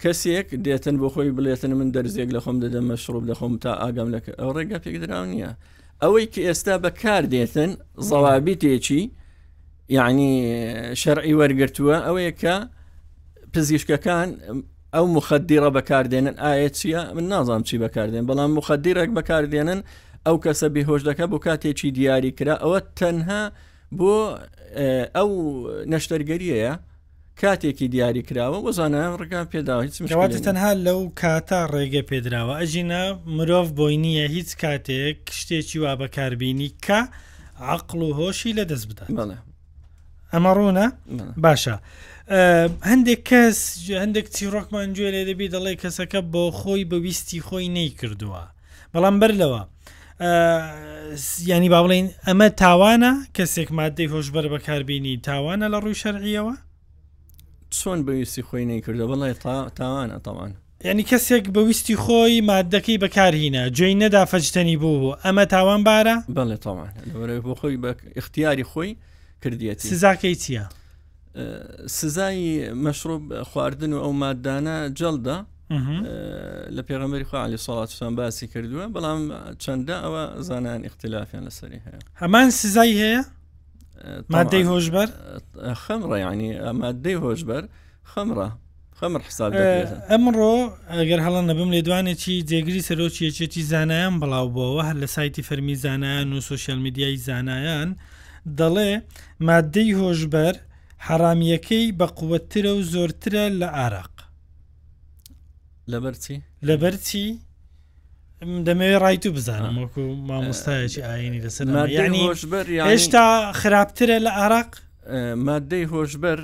کەسێک 0.01 0.47
دێتن 0.65 0.95
بۆ 1.01 1.07
خۆی 1.13 1.31
بڵێتن 1.37 1.71
من 1.79 1.89
دەرزێک 1.95 2.29
لە 2.35 2.39
خۆم 2.43 2.57
دەدەم 2.63 2.85
مەشروب 2.91 3.23
لە 3.29 3.35
خۆم 3.39 3.53
تا 3.63 3.71
ئاگام 3.81 4.09
لەکە 4.15 4.31
ئەو 4.39 4.49
ڕێگا 4.57 4.77
پێکدرا 4.83 5.19
نییە 5.31 5.51
ئەوەی 6.03 6.25
کە 6.33 6.41
ئێستا 6.47 6.75
بەکار 6.85 7.23
دێتن 7.33 7.71
زەوابی 8.09 8.55
تێکی 8.63 9.01
یعنی 9.97 10.29
شەرعی 11.01 11.33
وەرگرتووە 11.39 11.95
ئەوەیە 12.05 12.33
کە 12.41 12.55
پزیشکەکان 13.53 14.29
ئەو 14.95 15.05
مخدیرە 15.17 15.69
بەکاردێنن 15.77 16.35
ئاە 16.43 16.69
چیە 16.77 17.01
من 17.15 17.25
نازانام 17.31 17.63
چی 17.67 17.75
بەکاردێن 17.83 18.23
بەڵام 18.29 18.49
مخدیرێک 18.59 19.09
بەکاردێنن 19.17 19.79
ئەو 20.25 20.35
کەسە 20.43 20.67
بیهۆش 20.75 21.01
دەکە 21.09 21.25
بۆ 21.31 21.37
کاتێکی 21.45 21.89
دیاری 21.97 22.31
کرا 22.37 22.55
ئەوە 22.63 22.79
تەنها 22.99 23.41
بۆ 23.97 24.13
ئەو 25.17 25.29
نەشتەرگەریەیە 25.91 26.73
کاتێکی 27.41 27.87
دیاریکراوە 27.95 28.57
وەزانە 28.65 29.01
ڕگان 29.21 29.45
پێداوە 29.53 29.81
هیچواتە 29.87 30.39
تەنها 30.47 30.71
لەو 30.85 30.99
کاتا 31.21 31.61
ڕێگە 31.73 32.01
پێدراوە 32.09 32.53
ئەژینە 32.61 33.03
مرۆڤ 33.35 33.67
بۆی 33.79 33.95
نییە 34.03 34.25
هیچ 34.35 34.49
کاتێک 34.63 35.19
شتێکی 35.39 35.77
وا 35.83 35.93
بەکاربیینی 36.01 36.69
کە 36.85 36.99
عقل 37.75 37.99
و 38.07 38.15
هۆشی 38.19 38.51
لە 38.59 38.63
دەست 38.71 38.85
بدات 38.91 39.09
ئەمە 40.33 40.51
ڕوونە 40.57 40.85
باشە 41.45 41.75
هەندێک 42.91 43.21
کەس 43.29 43.57
هەندێک 44.03 44.27
چیرۆکمان 44.35 44.89
گوێ 44.95 45.09
لێ 45.13 45.23
دەبی 45.29 45.47
دەڵێ 45.55 45.73
کەسەکە 45.83 46.19
بۆ 46.33 46.43
خۆی 46.59 46.83
بەویستی 46.91 47.39
خۆی 47.47 47.67
نەی 47.77 47.89
کردووە 47.99 48.43
بەڵام 48.93 49.15
بەر 49.21 49.31
لەوە 49.41 49.61
ینی 51.49 51.69
با 51.73 51.79
بڵین 51.83 52.07
ئەمە 52.27 52.47
تاوانە 52.63 53.11
کەسێک 53.37 53.69
مادەی 53.79 54.07
هۆشبەر 54.13 54.45
بەکاربیینی 54.53 55.13
تاوانە 55.29 55.65
لە 55.73 55.77
ڕووی 55.83 55.99
شەرعیەوە 56.03 56.55
چۆن 57.81 57.99
بەویستی 58.07 58.43
خۆی 58.47 58.63
نەیکردە 58.69 59.05
بەڵی 59.11 59.33
تاوانە 59.73 60.19
تاوان. 60.27 60.51
یعنی 60.83 61.03
کەسێک 61.11 61.45
بەویستی 61.55 61.95
خۆی 62.03 62.35
مادەکەی 62.49 62.97
بەکارهینە 63.03 63.63
جێی 63.77 63.95
نەدا 64.01 64.23
فەجتەنی 64.31 64.77
بوو 64.81 64.99
بوو 65.01 65.15
ئەمە 65.25 65.45
تاوان 65.53 65.81
بارە 65.89 66.15
بڵێ 66.37 66.57
تاوان 66.65 66.89
بۆ 67.43 67.53
خۆی 67.59 67.77
بە 67.83 67.89
اختیاری 68.19 68.63
خۆی 68.71 68.91
کردیێت 69.43 69.79
سزاکەی 69.89 70.35
چییە؟ 70.43 70.65
سزایی 71.97 72.49
مەشروب 72.83 73.23
خواردن 73.49 73.93
و 73.93 73.99
ئەو 74.03 74.13
مادانە 74.21 74.77
جەلدا 74.99 75.37
لە 76.75 76.81
پێغەمەری 76.87 77.23
خوالی 77.29 77.57
ساڵاتشان 77.65 78.13
باسی 78.19 78.47
کردووە 78.53 78.85
بەڵام 78.95 79.21
چەندە 79.63 79.95
ئەوە 80.03 80.23
زانان 80.49 80.79
اختلافیان 80.85 81.43
لەسەری 81.47 81.79
هەیە 81.85 81.99
هەمان 82.21 82.49
سزای 82.51 82.93
هەیە؟ 83.01 83.23
مادەی 84.33 84.63
هۆژبەر 84.71 85.09
خەمڕە 85.83 86.17
ینی 86.25 86.49
مادەی 86.81 87.15
هۆژبەر 87.25 87.63
خەمڕە 88.11 88.49
خەمر 88.99 89.21
حساب 89.27 89.51
ئەمڕۆ 90.11 90.53
ئەگەر 90.99 91.19
هەڵە 91.25 91.41
نەبم 91.49 91.69
لێ 91.73 91.81
دوانێکی 91.87 92.35
جێگری 92.49 92.85
سەرۆکیەچێتی 92.89 93.61
زانایان 93.71 94.15
بڵاو 94.21 94.47
بۆەوە 94.55 94.81
هەر 94.89 94.97
لە 95.03 95.07
سایتی 95.15 95.43
فەرمی 95.47 95.75
زانایان 95.85 96.27
و 96.33 96.39
سوسیال 96.49 96.79
میدیای 96.85 97.17
زانایان 97.27 97.89
دەڵێ 98.59 98.91
مادەی 99.49 99.89
هۆژبەر 100.01 100.53
حرامیەکەی 101.07 101.85
بە 101.99 102.07
قووەترە 102.17 102.71
و 102.77 102.81
زۆرترە 102.93 103.45
لە 103.61 103.67
عراق 103.81 104.13
لەبەرچی 105.91 106.35
لەبەرچی 106.67 107.25
دەمەوێت 108.43 109.01
ڕای 109.03 109.17
تو 109.23 109.31
بزانم 109.37 109.75
وەکو 109.83 109.99
مامۆستایەکی 110.29 111.01
ئاینی 111.07 111.41
لەسەر 111.45 111.65
ینی 111.89 112.29
هێشتا 112.89 113.25
خراپترە 113.61 114.17
لە 114.25 114.31
عراق 114.41 114.69
مادەی 115.47 115.85
هۆشبەر 115.93 116.39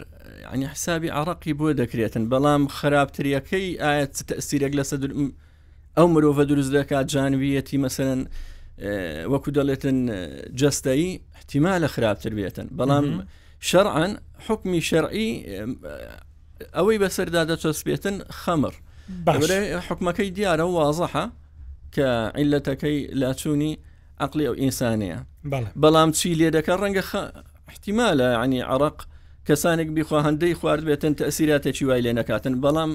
ینی 0.53 0.65
حسابی 0.73 1.09
عراقی 1.19 1.53
بۆ 1.59 1.67
دەکرێتن 1.81 2.23
بەڵام 2.33 2.61
خراپتریەکەی 2.77 3.67
ئاەت 3.83 4.13
تەسیرێک 4.29 4.73
لە 4.79 4.83
سەدر 4.91 5.11
ئەو 5.97 6.07
مرۆڤە 6.13 6.43
دروست 6.51 6.71
دەکات 6.77 7.05
جانویەتی 7.13 7.77
مەسەرەن 7.83 8.21
وەکو 9.33 9.49
دەڵێتن 9.57 9.97
جستایی 10.59 11.11
احتیما 11.37 11.73
لە 11.83 11.87
خراپتر 11.95 12.31
بێتن 12.39 12.67
بەڵام 12.79 13.05
شەرعن 13.69 14.11
حکمی 14.47 14.81
شەرعی 14.89 15.31
ئەوەی 16.77 16.97
بەسەردا 17.03 17.41
دەچەسبێتن 17.49 18.15
خەمر 18.41 18.73
حکومەکەی 19.89 20.29
دیارە 20.37 20.65
وازەحە 20.77 21.25
کە 21.95 22.09
عیلەتەکەی 22.39 22.97
لاچوونی 23.21 23.73
عقلی 24.25 24.47
ئەو 24.47 24.55
ئینسانەیە 24.61 25.19
بەڵام 25.81 26.09
چی 26.19 26.35
لێ 26.39 26.49
دەکە 26.57 26.73
ڕەنگە 26.81 27.03
احتیمالە 27.71 28.29
عنی 28.43 28.61
عراق 28.61 28.97
کەسانێک 29.47 29.89
بیخوا 29.97 30.19
هەندەی 30.27 30.53
خوارد 30.59 30.83
بێتن 30.89 31.13
تەسیراتێکی 31.19 31.83
وای 31.85 32.01
لێ 32.05 32.13
نەکاتن 32.19 32.55
بەڵام 32.65 32.91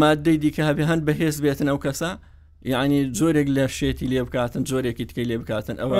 مادەی 0.00 0.38
دیکە 0.42 0.62
هەبێ 0.68 0.84
هەند 0.90 1.02
بەهێز 1.08 1.36
بێتن 1.44 1.68
ئەو 1.72 1.78
کەسە 1.86 2.10
یعنی 2.72 2.98
جۆرێک 3.18 3.48
لە 3.56 3.64
شێتی 3.78 4.06
لێ 4.12 4.20
بکاتن 4.26 4.62
جۆرێکی 4.70 5.04
تکەی 5.08 5.26
لێ 5.30 5.36
بکاتن 5.42 5.76
ئەوە 5.82 5.98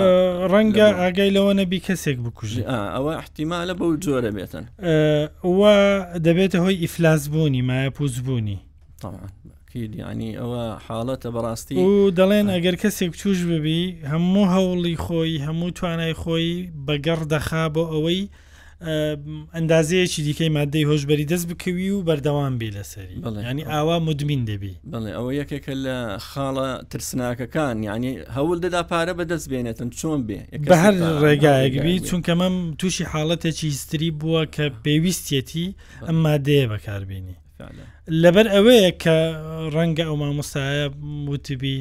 ڕەنگە 0.53 0.89
ئاگای 1.01 1.31
لەوە 1.37 1.53
نەبی 1.61 1.81
کەسێک 1.87 2.19
بکوژی 2.25 2.63
ئەوە 2.95 3.13
احتیمالە 3.23 3.75
بەو 3.81 3.91
جۆرە 4.05 4.31
بێتن 4.37 4.65
وە 5.59 5.75
دەبێتە 6.27 6.59
هۆی 6.65 6.77
ئیفلاس 6.83 7.23
بوونی 7.33 7.63
مایە 7.69 7.91
پووز 7.97 8.15
بوونی 8.27 8.59
تامان 9.03 9.29
تاکید 9.73 9.95
ینی 9.97 10.31
ئەوە 10.41 10.63
حاڵەتە 10.87 11.29
بەڕاستی 11.35 11.77
و 11.85 12.11
دەڵێن 12.19 12.47
ئەگەر 12.55 12.77
کەسێک 12.83 13.13
چوش 13.21 13.39
ببی 13.51 13.83
هەموو 14.13 14.51
هەوڵی 14.55 14.97
خۆی 15.05 15.43
هەموو 15.47 15.75
توانای 15.79 16.15
خۆی 16.23 16.55
بەگەڕ 16.87 17.21
دەخا 17.33 17.65
بۆ 17.75 17.83
ئەوەی 17.93 18.23
ئەندازەیەکی 19.57 20.23
دیکەی 20.27 20.51
مادەی 20.59 20.85
هۆشببەری 20.91 21.27
دەست 21.33 21.47
بکەوی 21.51 21.91
و 21.95 22.03
بەردەوام 22.09 22.55
بێ 22.61 22.69
لەسەری 22.77 23.15
ینی 23.51 23.63
ئاوا 23.73 23.97
مدمین 24.09 24.43
دەبی 24.51 24.75
بڵێ 24.93 25.11
ئەوە 25.19 25.31
یەکێکە 25.41 25.75
لە 25.85 25.97
خاڵە 26.29 26.69
ترسناکەکان 26.91 27.77
ینی 27.91 28.13
هەوڵ 28.37 28.51
دەدا 28.65 28.83
پارە 28.91 29.13
بە 29.19 29.25
دەست 29.31 29.47
بێنێتن 29.51 29.89
چۆن 29.99 30.19
بێ 30.29 30.41
بە 30.71 30.75
هەر 30.85 30.95
ڕێگایەکبی 31.25 31.95
چونکە 32.09 32.33
مەم 32.41 32.57
تووشی 32.81 33.05
حاڵەتێکی 33.13 33.67
هیستری 33.73 34.11
بووە 34.21 34.43
کە 34.55 34.65
پێویستەتی 34.85 35.67
ئەم 36.07 36.17
مادەیە 36.27 36.65
بەکاربیێنی 36.73 37.37
لەبەر 38.23 38.47
ئەوەیە 38.55 38.91
کە 39.03 39.17
ڕەنگە 39.75 40.05
ئەو 40.09 40.17
مامۆستایە 40.23 40.87
وتبی 41.31 41.79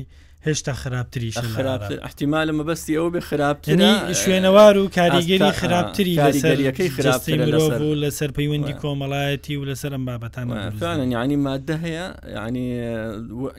هێشتا 0.48 0.74
خراپتریش 0.82 1.38
احتیمالە 1.38 2.52
مەبستی 2.60 2.94
ئەو 3.00 3.10
بێ 3.14 3.22
خراپترنی 3.30 3.92
شوێنەوار 4.24 4.76
و 4.78 4.90
کاریگەری 4.98 5.52
خراپتری 5.62 6.14
کاریگەریەکەی 6.24 6.90
خراپستی 6.96 7.38
مرۆڤ 7.38 7.82
و 7.88 8.00
لەسەر 8.04 8.30
پەیوەندی 8.38 8.74
کۆمەڵایەتی 8.82 9.56
و 9.60 9.66
لەسەر 9.70 9.92
ئەم 9.96 10.04
بابەتانە 10.10 10.76
ینی 11.24 11.38
مادە 11.48 11.76
هەیە 11.86 12.06
ینی 12.46 12.68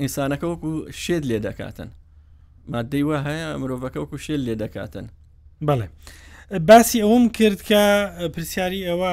ئینسانەکە 0.00 0.46
وەکو 0.52 0.70
شێت 1.02 1.24
لێ 1.30 1.38
دەکاتن 1.46 1.88
مادەی 2.72 3.02
وە 3.08 3.18
هەیە 3.28 3.48
مرۆڤەکە 3.62 3.98
وەکو 4.02 4.18
شێت 4.26 4.40
لێ 4.46 4.54
دەکاتن 4.62 5.06
بەڵێ 5.68 5.86
باسی 6.68 6.98
ئەوم 7.06 7.24
کرد 7.38 7.60
کە 7.68 7.82
پرسیاری 8.34 8.80
ئەوە 8.90 9.12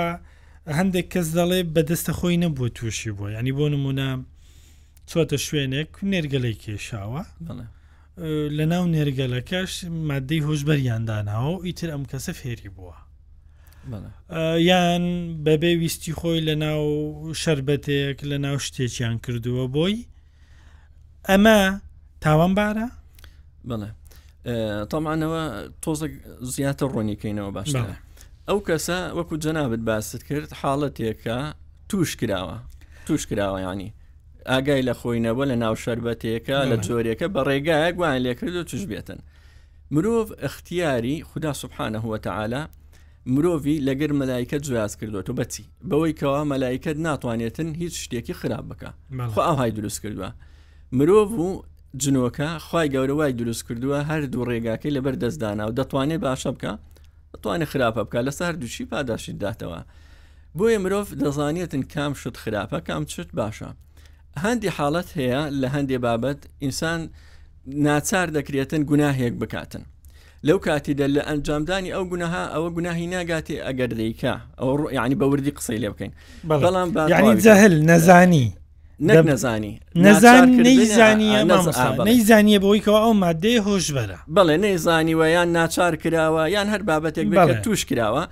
هەندێک 0.77 1.07
کەس 1.13 1.27
دەڵێ 1.37 1.59
بەدەستە 1.75 2.11
خۆی 2.19 2.37
نەبووە 2.43 2.69
تووشی 2.77 3.11
بووە 3.17 3.29
ینی 3.39 3.53
بۆ 3.57 3.65
نمونە 3.75 4.09
چۆتە 5.09 5.37
شوێنێک 5.45 5.91
نێرگەلی 6.11 6.55
کێشاوە 6.63 7.21
لە 8.57 8.65
ناو 8.73 8.83
نێرگەلەکەش 8.95 9.71
مادەی 10.09 10.41
هۆشببەریانداناەوە 10.47 11.53
ئیتر 11.65 11.89
ئەم 11.93 12.03
کەسە 12.11 12.31
فێری 12.39 12.69
بووە 12.77 12.95
یان 14.69 15.03
بەبێ 15.45 15.71
ویستی 15.81 16.13
خۆی 16.19 16.39
لە 16.47 16.55
ناو 16.65 16.83
شربەتێک 17.41 18.17
لە 18.31 18.37
ناو 18.45 18.57
شتێکیان 18.65 19.15
کردووە 19.25 19.65
بۆی 19.75 19.95
ئەمە 21.29 21.59
تاوان 22.23 22.51
بارە 22.57 22.87
بڵێ 23.69 23.89
تامانەوە 24.91 25.41
تۆزە 25.83 26.07
زیاتر 26.55 26.87
ڕۆنیکەینەوە 26.95 27.51
باشە 27.57 27.81
ئەو 28.49 28.59
کەسە 28.67 28.97
وەکو 29.17 29.35
جەنابەت 29.43 29.81
باست 29.89 30.21
کرد 30.29 30.49
حاڵەتێکە 30.59 31.37
توش 31.89 32.11
کراوە 32.19 32.57
توش 33.07 33.21
کراوە 33.29 33.59
ینی 33.65 33.89
ئاگای 34.51 34.83
لە 34.87 34.93
خۆینەوە 34.99 35.43
لە 35.51 35.55
ناو 35.63 35.75
شربەتێکە 35.83 36.57
لە 36.71 36.77
جۆرێکە 36.87 37.27
بە 37.33 37.41
ڕێگایە 37.47 37.89
گویان 37.97 38.17
لێکرد 38.25 38.55
و 38.59 38.63
توش 38.69 38.83
بێتن 38.91 39.19
مرۆڤ 39.93 40.27
اختیاری 40.47 41.15
خدا 41.29 41.51
سبحانە 41.61 41.99
هو 42.05 42.13
تعالا 42.27 42.63
مرۆڤی 43.35 43.77
لەگەر 43.87 44.11
مەلایکە 44.19 44.57
جیاز 44.65 44.93
کردوەوە 44.99 45.33
بەچی 45.39 45.63
بەوەی 45.89 46.13
کەوا 46.19 46.43
مەلایکت 46.53 46.97
ناتوانێتن 47.07 47.69
هیچ 47.81 47.93
شتێکی 48.03 48.33
خراپ 48.39 48.65
بکە 48.71 48.89
خۆ 49.33 49.41
ئاهای 49.47 49.71
دروست 49.77 49.99
کردووە 50.03 50.29
مرۆڤ 50.97 51.29
و 51.45 51.49
جنۆکە 52.01 52.49
خی 52.67 52.87
گەورە 52.93 53.13
وای 53.19 53.33
دروست 53.41 53.63
کردووە 53.67 53.97
هەر 54.09 54.21
دوو 54.31 54.45
ڕێگاکەی 54.49 54.91
لەبەر 54.97 55.15
دەستدانا 55.23 55.63
و 55.69 55.71
دەتوانێت 55.79 56.19
باشە 56.25 56.49
بکە 56.57 56.73
توانێت 57.43 57.69
خراپە 57.71 58.01
بکە 58.05 58.19
لەسەر 58.27 58.53
دووشی 58.61 58.85
پاداشی 58.91 59.33
داتەوە 59.43 59.81
بۆیە 60.57 60.77
مرۆڤ 60.83 61.05
دەزانێتن 61.21 61.83
کام 61.93 62.13
شت 62.21 62.35
خراپە 62.43 62.79
کام 62.87 63.03
چت 63.11 63.27
باشە 63.39 63.69
هەندی 64.43 64.69
حاڵەت 64.77 65.09
هەیە 65.19 65.41
لە 65.61 65.67
هەندێ 65.75 65.97
بابەت 66.05 66.39
ئینسان 66.63 66.99
ناچار 67.87 68.27
دەکرێتن 68.37 68.81
گوناهێک 68.89 69.33
بکاتن 69.41 69.83
لەو 70.47 70.57
کاتیدا 70.65 71.07
لە 71.15 71.21
ئەنجامدانی 71.29 71.91
ئەو 71.95 72.03
گوناها 72.11 72.43
ئەوە 72.53 72.69
گوناهی 72.75 73.07
ناگاتی 73.13 73.57
ئەگەر 73.65 73.91
دیکە 73.99 74.33
ئەو 74.59 74.71
ڕ 74.79 74.81
یعنی 74.97 75.15
بەوردی 75.21 75.51
قسەی 75.57 75.79
لێ 75.83 75.89
بکەین 75.93 76.11
بەڵام 76.49 76.89
یعنی 77.13 77.33
جەهل 77.45 77.73
نەزانی 77.89 78.47
نەزانی 78.99 79.79
نەزان 79.95 80.47
نەیزانیە 82.07 82.59
بۆیکەوە 82.65 82.99
ئەو 83.05 83.13
مادێ 83.23 83.55
هۆش 83.67 83.85
بەرە 83.97 84.17
بڵێ 84.35 84.55
نەیزانیوە 84.65 85.25
یان 85.35 85.49
ناچار 85.53 85.95
کراوە 86.01 86.47
یان 86.49 86.67
هەر 86.73 86.81
بابەتێک 86.89 87.27
بەڵێ 87.37 87.53
توش 87.63 87.85
کراوە 87.85 88.23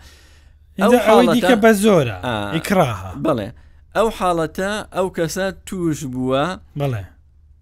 دیکە 1.36 1.55
بە 1.63 1.72
زۆرە 1.84 2.17
ئیکراها 2.55 3.12
بڵێ 3.25 3.50
ئەو 3.95 4.07
حاڵەتە 4.17 4.72
ئەو 4.95 5.07
کەسە 5.17 5.48
توش 5.65 6.03
بووە 6.13 6.45
بڵێ 6.81 7.03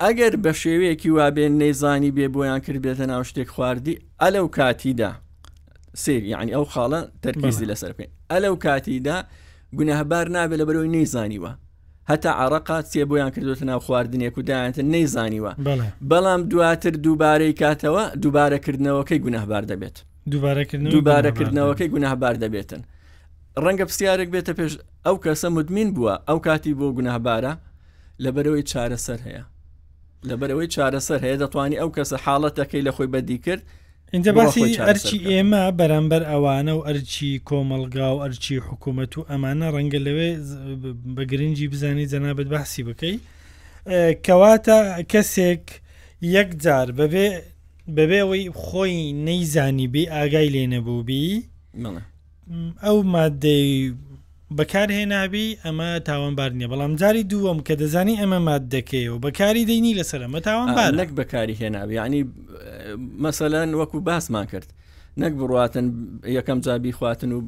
ئەگەر 0.04 0.34
بە 0.44 0.52
شێوەیەکی 0.62 1.10
وابێن 1.18 1.54
نەیزانی 1.62 2.12
بێ 2.18 2.28
بۆیان 2.34 2.62
کردێتە 2.66 3.06
ناو 3.12 3.24
شتێک 3.30 3.50
خواردی 3.56 3.96
ئەلەو 4.24 4.48
کاتیدا 4.58 5.12
سری 6.04 6.28
یعنی 6.34 6.52
ئەو 6.56 6.66
خاڵە 6.74 7.02
تەرکیزی 7.24 7.66
لەسەر 7.72 7.92
پێین 7.98 8.12
ئەلەو 8.34 8.56
کاتیدا 8.66 9.18
گونەهبار 9.78 10.26
نابێت 10.38 10.60
لە 10.62 10.66
بەرەوەی 10.68 10.92
نەیزانیوە 10.98 11.52
هەتا 12.12 12.32
عراقا 12.42 12.78
چێ 12.92 13.04
بۆیان 13.10 13.30
کردوتە 13.36 13.64
ناو 13.70 13.80
خواردنێک 13.86 14.36
و 14.38 14.42
دایانتە 14.48 14.84
نەیزانیوە 14.94 15.52
بەڵام 16.12 16.42
دواتر 16.52 16.94
دووبارەی 17.06 17.54
کاتەوە 17.62 18.04
دووبارەکردنەوەکەی 18.24 19.20
گوناهبار 19.26 19.64
دەبێت 19.72 19.96
دووبارەکردنەوەکەی 20.94 21.90
گوناهبار 21.94 22.36
دەبێتن 22.44 22.82
ڕەنگە 23.64 23.86
پرسیارێک 23.90 24.30
بێتە 24.36 24.54
پێش 24.60 24.74
ئەو 25.06 25.16
کەسە 25.24 25.48
مدمین 25.58 25.90
بووە 25.96 26.16
ئەو 26.28 26.38
کاتی 26.48 26.74
بۆ 26.80 26.88
گوناهبارە 26.98 27.54
لەبەرەوەی 28.24 28.64
چارەسەر 28.72 29.20
هەیە 29.28 29.44
لەبەرەوەی 30.30 30.72
چارەسەر 30.76 31.20
هەیە 31.26 31.38
دەتوانانی 31.42 31.80
ئەو 31.82 31.90
کەسە 31.96 32.16
حاڵەتەکەی 32.26 32.84
لە 32.88 32.92
خۆی 32.96 33.10
بەدی 33.14 33.38
کرد 33.46 33.64
اینجا 34.14 34.32
باسی 34.32 34.62
ئەرچی 34.88 35.18
ئێمە 35.30 35.64
بەرامبەر 35.80 36.22
ئەوانە 36.32 36.74
و 36.78 36.86
ئەرچی 36.88 37.30
کۆمەلگا 37.50 38.08
و 38.14 38.22
ئەرچی 38.24 38.56
حکوومەت 38.68 39.12
و 39.18 39.26
ئەمانە 39.32 39.68
ڕەنگە 39.76 40.00
لەوێ 40.08 40.30
بە 41.16 41.24
گرنگجی 41.32 41.68
بزانی 41.74 42.10
جەنابەت 42.14 42.48
باسی 42.54 42.82
بکەیت 42.90 43.20
کەواتە 44.26 44.78
کەسێک 45.12 45.64
یەکجار 46.36 46.88
بەبێ 47.00 47.26
بەبێەوەی 47.98 48.46
خۆی 48.64 48.98
نەیزانی 49.28 49.88
بێ 49.94 50.04
ئاگای 50.16 50.50
لێ 50.56 50.64
نەبوو 50.74 51.04
بی 51.08 51.28
ئەو 52.86 52.98
مادەی 53.14 53.72
بەکارهێنابی 54.58 55.48
ئەمە 55.66 55.92
تاوانبار 56.10 56.52
نییە 56.60 56.68
بەڵام 56.72 56.94
جاری 57.02 57.24
دووەم 57.32 57.60
کە 57.68 57.74
دەزانی 57.82 58.16
ئەمە 58.22 58.40
مات 58.48 58.64
دەکەیەوە 58.76 59.18
بەکاری 59.26 59.66
دەینی 59.70 59.94
لەسەر 60.00 60.22
ئەمە 60.26 60.40
تاوان 60.48 60.70
نەک 61.00 61.10
بەکاری 61.20 61.56
هێنابی 61.62 61.96
ینی 62.02 62.22
مەسەلەن 63.26 63.70
وەکو 63.80 63.98
باسمان 64.10 64.46
کرد 64.52 64.70
نەک 65.22 65.34
بڕاتن 65.40 65.86
یەکەم 66.38 66.60
جابی 66.66 66.92
خواتن 66.98 67.32
و 67.32 67.40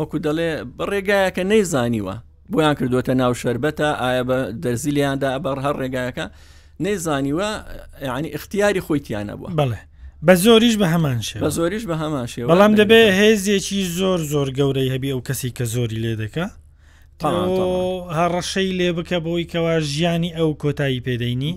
وەکو 0.00 0.18
دەڵێ 0.26 0.50
بەڕێگایەکە 0.78 1.42
نەیزانیوە 1.52 2.16
بۆیان 2.52 2.74
کردوتە 2.78 3.10
ناو 3.22 3.32
شربەتە 3.42 3.86
ئایا 4.02 4.22
بە 4.30 4.38
دەرزیلیاندا 4.64 5.28
ئەبەر 5.36 5.56
هەر 5.64 5.74
ڕێگایەکە 5.82 6.26
نەیزانیوە 6.84 7.48
ینی 8.16 8.28
اختیاری 8.38 8.80
خۆیتیانە 8.86 9.34
بووە 9.40 9.50
بڵێ 9.60 9.80
بە 10.26 10.34
زۆریش 10.44 10.74
بە 10.82 10.86
هەمان 10.94 11.20
شێ 11.26 11.38
بە 11.44 11.48
زۆریش 11.58 11.84
بە 11.90 11.96
هەمان 12.02 12.26
شێ 12.32 12.42
بەڵام 12.50 12.72
دەبێ 12.80 13.00
هێزیێکی 13.20 13.78
زۆر 13.98 14.18
زۆر 14.32 14.48
گەورەی 14.58 14.88
هەبی 14.94 15.10
ئەو 15.14 15.20
کەسی 15.28 15.50
کە 15.58 15.64
زۆری 15.74 16.00
لێ 16.04 16.14
دەکە 16.22 16.46
هەڕەشەی 18.18 18.70
لێ 18.78 18.90
بکە 18.96 19.18
بۆی 19.26 19.44
کەوا 19.52 19.74
ژیانی 19.92 20.30
ئەو 20.38 20.50
کۆتایی 20.62 21.00
پێدەینی 21.06 21.50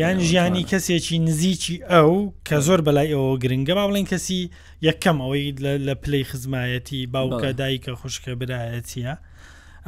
یان 0.00 0.18
ژیانی 0.28 0.62
کەسێکی 0.70 1.16
نزیکی 1.28 1.76
ئەو 1.92 2.12
کە 2.48 2.56
زۆر 2.66 2.80
بەلای 2.86 3.12
ئەوە 3.14 3.34
گرنگە 3.42 3.74
با 3.78 3.84
بڵێن 3.88 4.06
کەسی 4.12 4.40
یەکەم 4.88 5.16
ئەوەی 5.24 5.46
لە 5.86 5.94
پلەی 6.02 6.24
خزمایەتی 6.30 7.00
باوکە 7.14 7.50
دایکە 7.60 7.92
خوشکە 8.00 8.32
برایەتە 8.40 8.98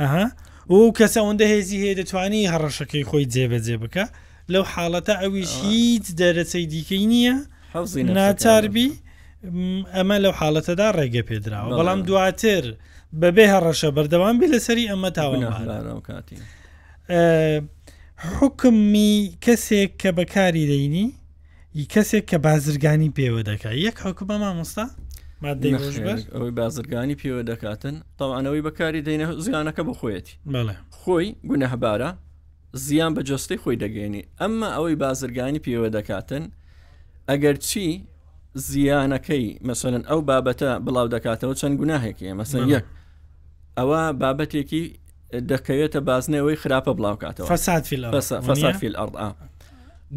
ئەها 0.00 0.26
و 0.74 0.92
کەسە 0.98 1.18
ئەوەندە 1.20 1.46
هێزی 1.52 1.78
هەیە 1.82 1.94
دەتوانی 2.00 2.48
هەڕەشەکەی 2.52 3.04
خۆی 3.10 3.24
جێبەجێ 3.34 3.76
بکە 3.82 4.04
لەو 4.52 4.64
حاڵەتە 4.72 5.14
ئەویش 5.22 5.50
هیچ 5.64 6.04
دەرەچەی 6.20 6.66
دیکەی 6.74 7.06
نییە؟ 7.12 7.36
حەوزی 7.74 8.02
ناچاربی 8.18 8.88
ئەمە 9.96 10.16
لەو 10.24 10.32
حاڵەتەدا 10.40 10.88
ڕێگە 10.98 11.22
پێدراوە 11.28 11.70
بەڵام 11.80 12.00
دواتر 12.08 12.64
بەبێ 13.22 13.44
هەڕەشە 13.54 13.88
بەردەوام 13.96 14.34
بی 14.40 14.48
لەسەری 14.54 14.84
ئەمە 14.90 15.10
تاوەناتی 15.18 16.36
حکمی 18.38 19.14
کەسێک 19.44 19.90
کە 20.02 20.10
بەکاری 20.18 20.64
دەینی 20.72 21.06
کەسێک 21.94 22.24
کە 22.30 22.36
بازرگانی 22.46 23.10
پێوە 23.16 23.40
دەکات 23.50 23.74
یەک 23.86 23.96
حکومە 24.06 24.36
مامۆستا 24.42 24.86
ئەوەی 26.34 26.52
بازرگانی 26.60 27.16
پێوە 27.20 27.42
دەکاتن 27.50 27.94
تاوانەوەی 28.18 28.62
بەکاری 28.66 29.00
دەینە 29.06 29.26
زیانەکە 29.44 29.82
بخۆیەتی 29.88 30.34
خۆی 31.00 31.28
گونەهبارە 31.50 32.10
زیان 32.84 33.12
بە 33.16 33.22
جستەی 33.28 33.58
خۆی 33.62 33.76
دەگەێنی 33.84 34.22
ئەمما 34.40 34.68
ئەوەی 34.76 34.96
بازرگانی 35.04 35.60
پێوە 35.66 35.88
دەکاتن 35.96 36.44
ئەگەر 37.32 37.56
چی 37.68 37.82
زیانەکەی 38.70 39.46
مەسەرن 39.68 40.04
ئەو 40.10 40.20
بابەتە 40.28 40.70
بڵاو 40.84 41.08
دەکاتەوە 41.14 41.54
چەند 41.60 41.74
گوناهێکی 41.80 42.32
مەسن 42.38 42.62
یەک 42.74 42.84
ئەوە 43.78 44.02
بابەتێکی 44.22 44.84
دەکەوێتە 45.50 46.00
بازنەوەی 46.08 46.56
خراپە 46.62 46.92
بڵاوکاتەوە 46.98 47.48
فساد 47.54 47.84
فیل 48.80 48.94
ئەڕ 49.00 49.10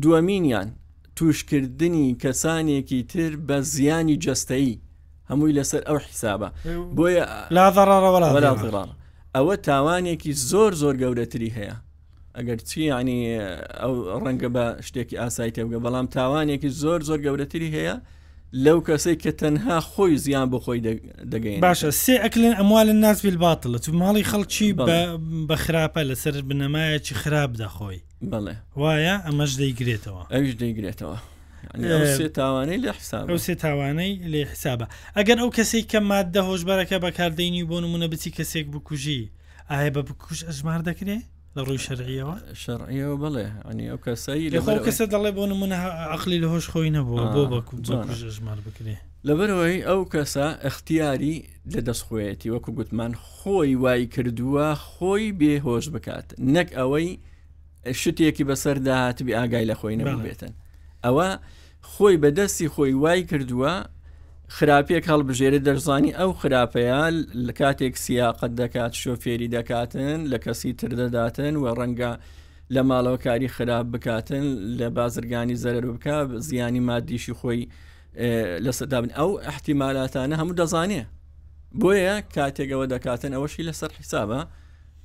دووەمینیان 0.01 0.67
توشکردنی 1.15 2.05
کەسانێکی 2.23 2.99
تر 3.11 3.31
بە 3.47 3.57
زیانی 3.73 4.15
جستایی 4.23 4.75
هەمووی 5.29 5.53
لەسەر 5.59 5.81
ئەو 5.89 5.97
حیسابە 6.07 6.49
بۆیە 6.95 7.23
لا 7.55 7.67
ئەوە 9.37 9.55
تاوانێکی 9.67 10.33
زۆر 10.49 10.71
زۆر 10.81 10.95
گەورەتری 11.01 11.51
هەیە 11.57 11.75
ئەگەر 12.39 12.59
چی 12.71 12.79
ینی 12.91 13.17
ئەو 13.81 13.93
ڕەنگە 14.25 14.49
بە 14.55 14.65
شتێکی 14.87 15.15
ئاسایی 15.21 15.51
تێبگە 15.55 15.79
بەڵام 15.85 16.07
تاوانێکی 16.17 16.69
زۆر 16.81 16.99
زۆر 17.09 17.19
گەورەتری 17.25 17.69
هەیە 17.77 17.95
لەو 18.65 18.79
کەسەی 18.87 19.17
کە 19.23 19.31
تەنها 19.41 19.77
خۆی 19.91 20.13
زیان 20.25 20.47
بۆ 20.51 20.59
خۆی 20.65 20.79
دەگەین 21.33 21.59
باشە 21.67 21.89
سێ 22.03 22.15
ئەکلن 22.23 22.53
ئەموالن 22.59 22.99
نازبیل 23.05 23.37
باتڵە 23.43 23.77
تو 23.83 23.89
ماڵی 24.01 24.25
خەڵکی 24.31 24.69
بە 25.49 25.55
خراپە 25.63 26.01
لەسەر 26.09 26.33
بنەمایەکی 26.49 27.13
خراپ 27.21 27.51
دەخۆی 27.63 27.99
بڵێ 28.31 28.55
وایە 28.81 29.15
ئەمەش 29.27 29.51
دەیگرێتەوە 29.61 30.23
ئەوش 30.33 30.51
دەیگرێتەوە. 30.63 31.15
تاوانەی 32.37 32.79
لە 32.85 32.91
حساب 32.99 33.23
ئەو 33.29 33.39
سێ 33.45 33.53
تاوانەی 33.63 34.13
لێ 34.31 34.41
حسابە 34.51 34.85
ئەگەر 35.17 35.37
ئەو 35.41 35.49
کەسێک 35.57 35.85
کە 35.91 35.99
مادە 36.09 36.41
هۆشببارەکە 36.49 36.97
بەکاردەینی 37.05 37.63
بۆ 37.69 37.75
نمونە 37.83 38.07
بچی 38.11 38.29
کەسێک 38.37 38.65
بکوژی 38.73 39.21
ئایا 39.69 39.89
بە 39.95 40.01
بکوش 40.09 40.39
ئەژمار 40.47 40.81
دەکرێت 40.89 41.25
لە 41.57 41.61
ڕووی 41.67 41.79
شەرعیەوە 41.87 42.35
شەرعیەوە 42.63 43.15
بڵێ 43.23 43.47
ئەنی 43.67 43.85
ئەو 43.91 43.99
کەسایی 44.05 44.51
لەخۆ 44.55 44.75
کەسە 44.85 45.03
دەڵێ 45.13 45.31
بۆ 45.37 45.43
نمونە 45.51 45.77
عقلی 46.15 46.37
لە 46.43 46.47
هۆش 46.53 46.65
خۆی 46.71 46.89
نەبووە 46.95 47.25
بۆ 47.35 47.43
بەکو 47.51 47.73
ژمار 48.37 48.59
بکرێ 48.67 48.95
لەبەرەوەی 49.27 49.77
ئەو 49.87 50.01
کەسە 50.13 50.47
ئەختیاری 50.65 51.35
لە 51.73 51.79
دەستخۆیەتی 51.87 52.51
وەکو 52.53 52.71
گوتمان 52.77 53.11
خۆی 53.35 53.71
وای 53.83 54.03
کردووە 54.13 54.67
خۆی 54.91 55.25
بێهۆش 55.39 55.85
بکات 55.93 56.27
نەک 56.55 56.69
ئەوەی 56.77 57.09
شتێکی 58.01 58.47
بەسەر 58.49 58.77
داهاتبی 58.87 59.33
ئاگای 59.37 59.69
لە 59.71 59.75
خۆی 59.79 59.97
نەبێتن 59.99 60.53
ئەوە 61.05 61.29
خۆی 61.93 62.15
بەدەستی 62.23 62.71
خۆی 62.75 62.93
وای 63.03 63.21
کردووە 63.31 63.73
خراپیەک 64.59 65.05
هەڵبژێری 65.11 65.59
دەرزانی 65.67 66.11
ئەو 66.19 66.31
خراپەیە 66.41 67.01
لە 67.47 67.53
کاتێک 67.59 67.93
سیاقت 68.05 68.51
دەکات 68.61 68.93
شۆفێری 69.01 69.47
دەکاتن 69.55 70.19
لە 70.31 70.37
کەسی 70.45 70.71
تر 70.79 70.91
دەداتن 70.99 71.53
و 71.61 71.65
ڕەنگە 71.79 72.13
لە 72.75 72.81
ماڵەوە 72.89 73.19
کاری 73.25 73.47
خراپ 73.55 73.85
بکاتن 73.93 74.45
لە 74.79 74.87
بازرگانی 74.97 75.57
زەرەر 75.63 75.85
بکە 75.93 76.17
زیانی 76.47 76.81
مادیشی 76.89 77.33
خۆی 77.39 77.63
لە 78.65 78.71
سەدابن 78.79 79.11
ئەو 79.19 79.29
احتیمالاتانە 79.51 80.35
هەموو 80.41 80.57
دەزانێ 80.59 81.03
بۆیە 81.81 82.15
کاتێکەوە 82.35 82.85
دەکاتن 82.93 83.31
ئەوەشی 83.35 83.63
لەسەر 83.69 83.89
حیسابە 83.99 84.41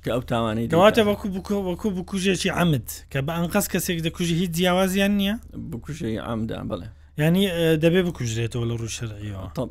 کە 0.03 0.09
ئەو 0.13 0.21
تاوانەی 0.31 0.67
دەواتە 0.71 1.01
وەکو 1.09 1.27
بکۆ 1.35 1.55
وەکو 1.69 1.87
بکوژێکی 1.97 2.49
عمد 2.59 2.87
کە 3.11 3.19
بە 3.27 3.31
ئەنقەس 3.37 3.65
کەسێک 3.73 3.97
دەکوژی 4.05 4.35
هیچ 4.41 4.51
جیاوازیان 4.57 5.11
نییە 5.19 5.35
بکوژەی 5.71 6.17
ئامدان 6.25 6.65
بڵێ 6.71 6.87
ینی 7.23 7.43
دەبێ 7.83 8.01
بکوژێتەوە 8.07 8.65
لە 8.69 8.75
ڕوشەرەوە 8.81 9.61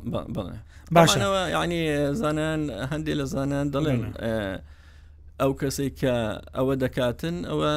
باشەوە 0.97 1.41
ینی 1.55 1.79
زانان 2.21 2.61
هەندێک 2.91 3.15
لە 3.21 3.25
زانان 3.33 3.65
دەڵێن 3.75 4.01
ئەو 5.41 5.51
کەسی 5.59 5.89
کە 5.99 6.13
ئەوە 6.57 6.73
دەکاتن 6.83 7.35
ئەوە 7.49 7.71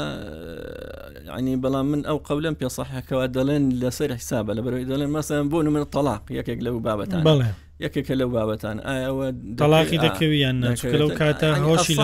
ینی 1.37 1.55
بەڵام 1.63 1.87
من 1.93 2.01
ئەو 2.09 2.19
قەولم 2.29 2.55
پێ 2.61 2.69
سەحەکەەوە 2.77 3.27
دەڵێن 3.37 3.65
لەسەر 3.81 4.11
حسابە 4.21 4.53
لە 4.57 4.61
بەرەوەی 4.65 4.89
دەڵێن 4.91 5.11
مەسەن 5.17 5.45
بۆن 5.53 5.67
من 5.75 5.85
تەلاق 5.95 6.23
یەکێک 6.39 6.59
لەو 6.67 6.77
بابەتان 6.87 7.23
بڵێ 7.29 7.51
یەکێکە 7.85 8.15
لەو 8.21 8.31
بابەتان 8.37 8.79
ئایەوە 8.89 9.27
دەڵاقی 9.59 9.99
دەکەویان 10.07 10.57
نچکە 10.65 10.97
لەو 11.03 11.11
کاتە 11.21 11.51
هۆشی 11.69 11.95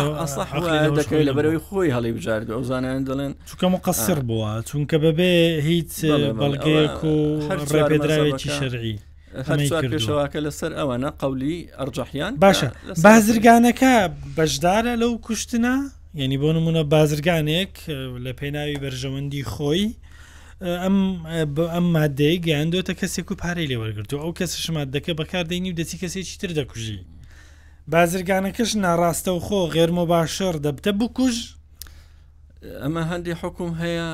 دەکەوێت 1.01 1.25
لە 1.29 1.33
بەرەوەی 1.37 1.61
خۆی 1.67 1.91
هەڵی 1.97 2.12
بژاردە 2.17 2.53
ئەو 2.57 2.62
زانیان 2.71 3.03
دەڵێن 3.09 3.33
چکەم 3.51 3.73
و 3.77 3.79
قەسر 3.87 4.19
بووە 4.29 4.53
چونکە 4.69 4.97
بەبێ 5.05 5.35
هیچ 5.69 5.93
بەڵگەیەک 6.41 6.99
و 7.12 7.15
ڕێپێدراوێکی 7.79 8.51
شەرعی 8.59 8.95
پێشەواکە 9.93 10.39
لەسەر 10.47 10.73
ئەوەنە 10.79 11.11
قولی 11.21 11.57
ئەرجەحیان 11.79 12.33
باشە 12.45 12.69
بازرگانەکە 13.07 13.95
بەشدارە 14.37 14.93
لەو 15.03 15.12
کوشتە 15.27 15.67
یعنی 16.21 16.37
بۆ 16.43 16.49
نمونە 16.57 16.83
بازرگانێک 16.95 17.73
لە 18.25 18.33
پێناوی 18.41 18.77
بەرژەوەندی 18.83 19.43
خۆی 19.53 19.85
ئەم 20.62 20.95
ئەم 21.57 21.87
مادەی 21.97 22.37
گەیاندۆتە 22.47 22.95
کەسێک 23.01 23.29
و 23.31 23.35
پارەی 23.42 23.66
لێ 23.71 23.77
وەرگرتو 23.83 24.16
ئەو 24.25 24.31
کەسش 24.38 24.64
مادەکە 24.77 25.12
بەکاردێنی 25.21 25.71
و 25.73 25.77
دەچی 25.81 25.97
کەسێکی 26.03 26.37
تر 26.40 26.51
دەکوژی 26.59 26.99
بازرگانەکەش 27.92 28.71
ناڕاستە 28.85 29.31
و 29.37 29.40
خۆ 29.47 29.59
غێرمە 29.75 30.05
باشەر 30.14 30.55
دەبتە 30.66 30.90
بکوژ 31.01 31.37
ئەمە 32.83 33.03
هەندی 33.11 33.35
حکوم 33.40 33.71
هەیە 33.83 34.09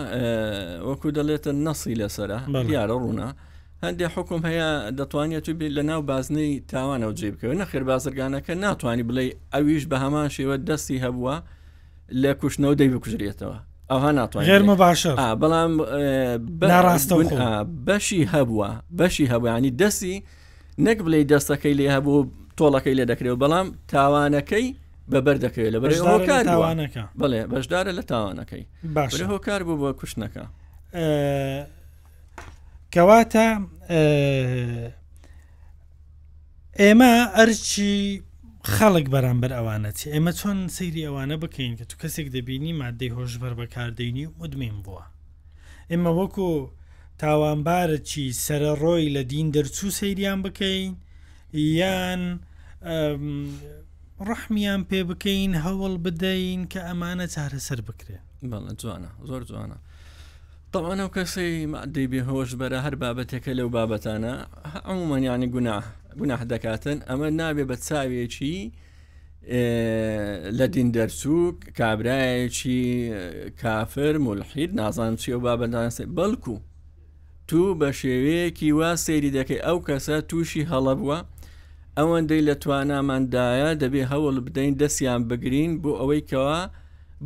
وەکو 0.88 1.08
دەڵێتە 1.18 1.50
نەسی 1.66 1.94
لەسرە 2.00 2.38
دیارە 2.70 2.94
ڕوونا 3.04 3.28
هەندێک 3.84 4.10
حکم 4.16 4.40
هەیە 4.48 4.68
دەتوانێت 4.98 5.42
توی 5.44 5.70
لە 5.76 5.82
ناو 5.90 6.00
بازنەی 6.10 6.52
تاوانەوە 6.70 7.14
جێ 7.18 7.28
بکەوە 7.34 7.54
نەخیر 7.60 7.84
بازرگانەکە 7.90 8.52
ناتوانانی 8.64 9.06
بڵێ 9.08 9.24
ئەویش 9.54 9.84
بە 9.90 9.96
هەمان 10.04 10.28
شێوە 10.36 10.56
دەستی 10.68 11.02
هەبووە 11.04 11.36
لە 12.22 12.30
کوشتنەوە 12.40 12.74
دەی 12.80 12.88
بکوژرێتەوە 12.94 13.58
ئەوها 13.92 14.10
ناتوان 14.12 14.44
غێرمە 14.48 14.74
باشە 14.84 15.12
بەڵام 15.42 15.72
ڕاستەون 16.86 17.26
بەشی 17.88 18.20
هەبووە 18.34 18.70
بەشی 19.00 19.26
هەبووانی 19.32 19.72
دەسی 19.80 20.14
نەک 20.86 20.98
بڵێ 21.04 21.20
دەستەکەی 21.32 21.74
لێ 21.78 21.86
هەبوو 21.96 22.28
تۆڵەکەی 22.58 22.94
لێ 22.98 23.04
دەکرێت 23.12 23.36
بەڵام 23.44 23.66
تاوانەکەی 23.92 24.66
بەبەر 25.12 25.36
دەکەوێت 25.44 25.72
لە 25.74 25.78
بەر 25.82 25.90
هۆکار 26.12 26.42
تاوانەکە 26.50 27.04
بڵێ 27.20 27.40
بەشدارە 27.52 27.92
لە 27.98 28.02
تاوانەکەی 28.10 28.64
باش 28.96 29.14
هۆکار 29.32 29.60
بوو 29.66 29.78
بۆ 29.82 29.90
کوشتەکە 30.00 30.44
کەواتە 32.94 33.46
ئێمە 36.82 37.12
ئەرچی 37.36 38.02
خەڵک 38.70 39.06
بەرامبەر 39.14 39.52
ئەوانەت 39.56 39.98
ئێمە 40.12 40.32
چۆن 40.40 40.58
سەیری 40.76 41.06
ئەوانە 41.06 41.36
بکەین 41.44 41.74
کە 41.78 41.84
تو 41.90 41.96
کەسێک 42.02 42.28
دەبینی 42.34 42.76
مادەی 42.82 43.14
هۆشبەر 43.16 43.52
بەکاردەینی 43.60 44.26
مدمین 44.40 44.76
بووە 44.84 45.04
ئێمە 45.90 46.10
وەکو 46.18 46.50
تاوانبارەی 47.22 48.28
سەرڕۆی 48.46 49.08
لە 49.16 49.22
دین 49.32 49.46
دەرچوو 49.54 49.96
سەیریان 50.00 50.38
بکەین 50.46 50.90
یان 51.80 52.22
ڕحمیان 54.28 54.82
پێ 54.90 55.00
بکەین 55.10 55.52
هەوڵ 55.64 55.92
بدەین 56.04 56.62
کە 56.72 56.80
ئەمانە 56.88 57.26
چارەسەر 57.34 57.80
بکرێ 57.88 58.18
جوانە 58.82 59.10
زۆر 59.28 59.42
جوانە. 59.48 59.78
طبعاەو 60.74 61.08
کەسی 61.16 61.50
مادەی 61.74 62.06
بێهۆش 62.12 62.50
بەرە 62.60 62.78
هەر 62.84 62.94
بابەتێکە 63.02 63.52
لەو 63.58 63.68
بابەتانە 63.76 64.34
عمومەنیانی 64.90 65.48
گوناه 65.54 65.84
گوناح 66.18 66.40
دەکاتن 66.52 66.98
ئەمە 67.08 67.28
نابێ 67.40 67.64
بە 67.70 67.76
چاوێکی 67.86 68.56
لە 70.58 70.66
دین 70.74 70.88
دەرسوک 70.96 71.56
کابراایەکی 71.78 72.80
کافر 73.62 74.14
ملحید 74.26 74.70
نازانم 74.80 75.16
چی 75.22 75.28
و 75.32 75.40
بابدانسێ 75.46 76.04
بەڵکو 76.16 76.56
تو 77.48 77.58
بە 77.80 77.90
شێوەیەکی 78.00 78.68
وا 78.78 78.90
سەیری 79.04 79.30
دەکەی 79.38 79.60
ئەو 79.66 79.78
کەسە 79.86 80.16
تووشی 80.28 80.68
هەڵە 80.70 80.94
بووە 81.00 81.18
ئەوەندەی 81.98 82.42
لە 82.48 82.54
تواناماندایە 82.62 83.70
دەبێ 83.82 84.02
هەوڵ 84.12 84.36
بدەین 84.46 84.72
دەستیان 84.82 85.20
بگرین 85.30 85.70
بۆ 85.82 85.90
ئەوەی 86.00 86.22
کەوا 86.30 86.60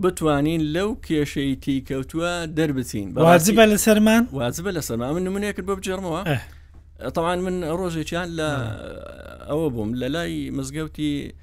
بتوانین 0.02 0.62
لەو 0.74 0.90
کێشەی 1.06 1.50
تی 1.62 1.76
کەوتووە 1.88 2.32
دەربچین 2.56 3.08
واجبە 3.28 3.64
لە 3.72 3.78
سەرمان 3.86 4.22
واجبە 4.40 4.70
لە 4.76 4.82
سەرمان 4.88 5.10
من 5.16 5.24
نمونەیە 5.28 5.52
کرد 5.56 5.66
بۆ 5.68 5.74
بجێڕمەوە 5.78 6.22
طبعا 7.14 7.36
من 7.36 7.64
ڕۆژێکیان 7.80 8.28
لە 8.38 8.48
ئەوە 9.48 9.68
بووم 9.74 9.90
لە 10.00 10.06
لای 10.14 10.50
مزگەوتی 10.58 11.34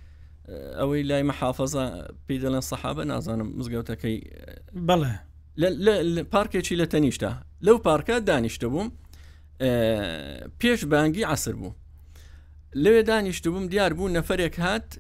ئەوەی 0.80 1.02
لای 1.10 1.24
مەحافظە 1.32 1.84
پێی 2.28 2.40
دەڵێن 2.44 2.64
سەحابە 2.72 3.04
نازانم 3.12 3.50
مزگەوتەکەی 3.60 4.18
بڵێ 4.90 5.14
پارکێکی 6.34 6.76
لە 6.82 6.86
تەنیشتا 6.94 7.32
لەو 7.66 7.78
پارکە 7.88 8.16
دانیشتە 8.30 8.66
بووم 8.74 8.90
پێش 10.62 10.80
بانگی 10.92 11.24
عسر 11.24 11.54
بوو 11.62 11.72
لەوێ 12.84 13.02
دانیشت 13.12 13.48
بووم 13.48 13.66
دیار 13.74 13.94
بوو 13.94 14.14
نەفرێک 14.18 14.60
هات 14.60 14.94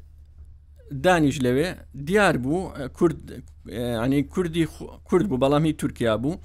دانیش 1.05 1.37
لەوێ 1.45 1.67
دیار 2.07 2.37
بوو 2.43 2.71
کوردنی 2.97 4.23
کوردی 4.33 4.65
کورد 5.09 5.25
بوو 5.29 5.39
بەڵامی 5.43 5.73
تورکیا 5.81 6.15
بوو 6.23 6.37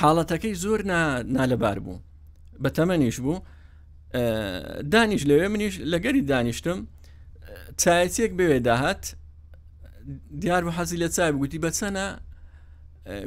حاڵەتەکەی 0.00 0.54
زۆر 0.64 0.80
نالەبار 1.36 1.78
بوو 1.84 1.96
بە 2.64 2.68
تەمەنیش 2.76 3.16
بوو 3.24 3.36
دانیش 4.92 5.22
لەوێ 5.30 5.46
منیش 5.52 5.74
لەگەری 5.92 6.22
دانیشتم 6.30 6.78
چایەتێک 7.82 8.32
بوێ 8.38 8.58
داهات 8.68 9.04
دیار 10.42 10.62
بە 10.66 10.72
حەزی 10.78 10.98
لە 11.02 11.08
چای 11.16 11.30
گوتی 11.42 11.58
بە 11.64 11.70
چەنە 11.78 12.06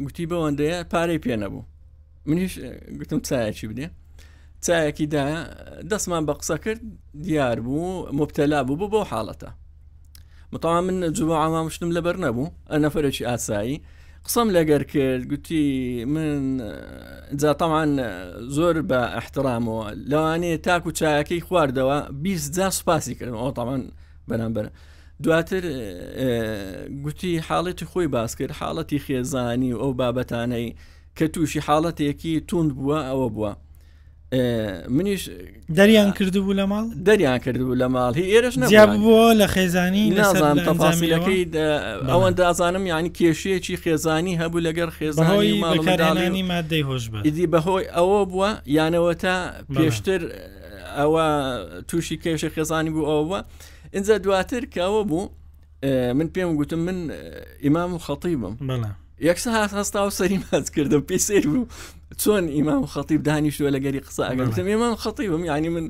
گوتی 0.05 0.25
بەوەندەیە 0.31 0.77
پارەی 0.91 1.19
پێ 1.25 1.35
نەبوو 1.43 1.63
منیش 2.29 2.53
گوتم 2.99 3.19
چایەکی 3.27 3.65
بدێ 3.71 3.87
چایەکی 4.65 5.05
دا 5.15 5.25
دەستمان 5.91 6.23
بە 6.27 6.33
قسە 6.39 6.57
کرد 6.63 6.81
دیار 7.25 7.57
بوو 7.65 7.87
مبتەلا 8.19 8.59
بوو 8.67 8.77
بۆ 8.81 8.87
بۆ 8.93 8.99
حاڵەتە 9.11 9.49
متاوان 10.53 10.83
من 10.87 10.97
جووە 11.17 11.35
ئامامشتم 11.41 11.89
لەبەر 11.97 12.17
نەبوو 12.25 12.45
ئەنەفرەرێکی 12.71 13.23
ئاسایی 13.29 13.77
قسم 14.25 14.49
لەگەر 14.55 14.84
کرد 14.93 15.23
گوتی 15.31 15.65
من 16.05 16.39
جاتەمان 17.41 17.89
زۆر 18.57 18.75
بە 18.89 18.97
احترامەوە 19.19 19.86
لەوانەیە 20.12 20.57
تاک 20.65 20.84
و 20.88 20.91
چایەکەی 20.99 21.45
خواردەوە 21.47 21.97
20 22.12 22.55
جا 22.55 22.69
سوپاسی 22.69 23.15
کردن 23.15 23.38
ئۆتەمان 23.43 23.81
بەرامبەر 24.29 24.65
دواتر 25.23 25.63
گوتی 27.03 27.41
حاڵەتی 27.47 27.86
خۆی 27.91 28.07
باس 28.15 28.36
کرد 28.36 28.51
حاڵەتی 28.60 28.97
خێزانی 29.05 29.73
و 29.75 29.79
ئەو 29.81 29.91
بابەتانەی 29.99 30.67
کە 31.17 31.23
تووشی 31.34 31.62
حاڵەتێکی 31.67 32.34
توند 32.49 32.71
بووە 32.77 32.99
ئەوە 33.10 33.27
بووە 33.36 33.51
منیش 34.89 35.29
دەریان 35.77 36.11
کردبوو 36.17 36.53
لە 36.59 36.65
ماڵ 36.71 36.83
دەریان 37.07 37.37
کردبوو 37.43 37.75
لە 37.81 37.87
ماڵ 37.93 38.13
هی 38.17 38.27
ئێرش 38.33 38.57
نبووە 38.57 39.33
لە 39.41 39.47
خێزانی 39.55 40.09
نازان 40.09 40.57
تەفاسیلەکەی 40.67 41.41
ئەوەندە 42.11 42.41
ئازانم 42.49 42.85
یعنی 42.91 43.09
کێشەیەکی 43.17 43.75
خێزانی 43.83 44.33
هەبوو 44.41 44.61
لەگەر 44.67 44.89
خێزانانی 44.99 45.61
ماڵدانی 45.63 46.43
مادەی 46.51 46.83
هۆش 46.89 47.05
بەدی 47.11 47.45
بەهۆی 47.53 47.85
ئەوە 47.95 48.21
بووە 48.31 48.49
یانەوە 48.77 49.13
تا 49.23 49.35
پێشتر 49.75 50.21
ئەوە 50.99 51.25
تووشی 51.87 52.17
کێشە 52.23 52.49
خێزانی 52.55 52.89
بوو 52.89 53.09
ئەوە 53.09 53.23
بووە 53.27 53.39
اینجا 53.95 54.17
دواتر 54.17 54.61
کەەوە 54.75 55.01
بوو 55.09 55.29
من 56.17 56.27
پێم 56.35 56.51
گوتم 56.59 56.79
من 56.79 56.97
ئیمام 57.65 57.93
و 57.93 57.99
خەڵی 58.05 58.35
بم 58.41 58.55
یەکسە 59.29 59.49
هەستا 59.73 60.05
و 60.07 60.09
سەری 60.09 60.39
ماز 60.45 60.71
کردم 60.75 61.01
پێ 61.09 61.17
سێر 61.19 61.47
بوو 61.51 61.65
چۆن 62.25 62.43
ئیمام 62.55 62.86
خەتیب 62.93 63.21
دانیشتوە 63.29 63.71
لە 63.75 63.79
گەری 63.86 63.99
قسە 64.07 64.23
ئەگەر 64.29 64.47
ئێمان 64.71 64.93
خەتیبم 65.03 65.43
ینی 65.45 65.69
من 65.75 65.88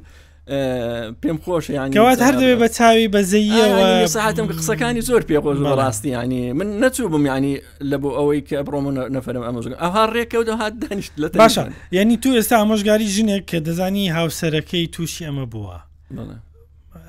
پێم 1.23 1.37
خۆشە 1.43 1.69
یانیات 1.73 2.19
هەردەوێ 2.27 2.55
بە 2.61 2.67
چاوی 2.77 3.07
بەزەیەوە 3.15 4.05
ساعتم 4.07 4.45
قسەکانی 4.47 5.01
زۆر 5.09 5.21
پێخۆش 5.29 5.57
بەڕاستی 5.71 6.09
ینی 6.15 6.51
من 6.53 6.67
نەچوو 6.83 7.07
بم 7.13 7.23
ینی 7.31 7.55
لە 7.91 7.95
بۆ 8.01 8.09
ئەوەی 8.19 8.41
کە 8.49 8.55
بڕۆمە 8.65 8.91
نەفرم 9.17 9.43
ئەمەژگە 9.47 9.75
ئەها 9.83 10.07
ڕێکەوتە 10.15 10.49
هاات 10.59 10.73
دانیشت 10.83 11.11
لە 11.21 11.27
باشە 11.43 11.63
یعنی 11.91 12.17
تو 12.17 12.29
ئێستا 12.39 12.51
ئامۆژگاری 12.61 13.07
ژنێک 13.15 13.43
کە 13.51 13.57
دەزانی 13.67 14.05
هاوسەرەکەی 14.17 14.87
تووشی 14.93 15.25
ئەمە 15.29 15.45
بووە 15.55 15.77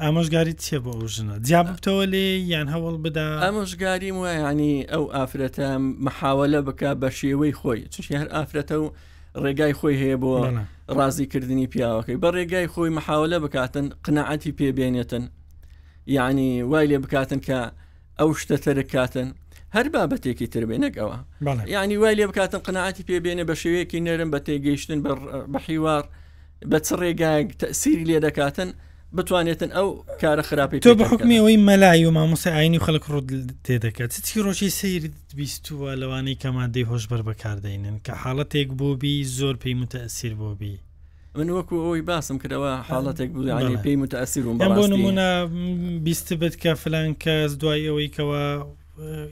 ئامۆژگاری 0.04 0.52
چێ 0.64 0.76
بۆ 0.84 0.92
ئەو 0.98 1.08
ژنە 1.14 1.36
جیاب 1.46 1.66
بتەوە 1.76 2.04
لێ 2.12 2.26
یان 2.54 2.68
هەوڵ 2.74 2.96
بدا 3.04 3.28
ئامۆژگاری 3.44 4.10
وایە 4.18 4.52
ینی 4.52 4.74
ئەو 4.92 5.04
ئافرەتە 5.16 5.68
مححاوەلە 6.04 6.60
بک 6.66 6.80
بە 7.00 7.08
شێوەی 7.18 7.52
خۆی 7.60 7.80
چشی 7.94 8.14
هەر 8.20 8.28
ئافرەتە 8.36 8.72
و 8.82 8.86
ڕێگای 9.44 9.72
خۆی 9.78 9.96
هەیە 10.02 10.16
بۆ 10.22 10.30
ڕازیکردنی 10.98 11.66
پیاوەکەی 11.72 12.16
بە 12.22 12.28
ڕێگای 12.36 12.66
خۆی 12.72 12.90
مححاولە 12.98 13.38
بکاتن 13.44 13.86
قنەعەتی 14.04 14.52
پێبێنێتن 14.60 15.24
یعنی 16.16 16.48
وای 16.70 16.86
لێ 16.90 16.98
بکاتن 17.04 17.40
کە 17.46 17.58
ئەو 18.18 18.30
شتە 18.40 18.56
تەرکاتن 18.66 19.28
هەر 19.76 19.86
بابەتێکی 19.94 20.46
تربێنەکەوە 20.54 21.16
یعنی 21.74 21.96
وای 22.02 22.14
لێ 22.18 22.26
بکاتن 22.30 22.60
قنەعەتی 22.66 23.04
پێبێنە 23.10 23.44
بە 23.48 23.54
شێوەیەکی 23.62 24.00
نەرم 24.06 24.30
بە 24.34 24.38
تێگەیشتن 24.46 24.98
بە 25.52 25.58
حیوار 25.66 26.04
بە 26.70 26.78
چ 26.86 26.88
ڕێگایک 27.00 27.48
تەسیری 27.62 28.04
لێ 28.10 28.18
دەکاتن 28.26 28.70
بتوانێتن 29.16 29.70
ئەو 29.76 29.88
کارە 30.22 30.42
خراپی 30.48 30.78
تۆ 30.88 30.92
بە 31.00 31.04
حکمیەوەی 31.12 31.58
مەلای 31.68 32.04
و 32.06 32.12
مامۆسەعینی 32.16 32.78
و 32.80 32.84
خەک 32.86 33.04
ڕوود 33.12 33.30
تێ 33.64 33.76
دەکات 33.84 34.12
چی 34.26 34.36
ڕۆژی 34.44 34.70
سیرت 34.78 35.28
بیستووە 35.38 35.88
لەوانەی 36.02 36.40
کەمادەی 36.42 36.88
هۆشبەر 36.90 37.20
بەکاردێنن 37.28 37.96
کە 38.06 38.12
حاڵەتێک 38.22 38.68
بۆبی 38.80 39.14
زۆر 39.38 39.54
پێی 39.62 39.74
متەسیر 39.82 40.34
بۆبی 40.42 40.76
من 41.38 41.48
وەکو 41.56 41.74
ئەوی 41.84 42.02
باسم 42.08 42.36
کردەوە 42.42 42.72
حاڵەتێک 42.88 43.30
بودانی 43.36 43.76
پێی 43.84 43.96
متەسیر 44.02 44.44
و 44.46 44.58
بۆ 44.78 44.84
نمونە 44.92 45.28
بیست 46.06 46.28
بێت 46.40 46.54
کە 46.62 46.70
فلان 46.82 47.10
کەس 47.24 47.50
دوای 47.60 47.86
ئەوەی 47.88 48.10
کەەوە 48.16 48.42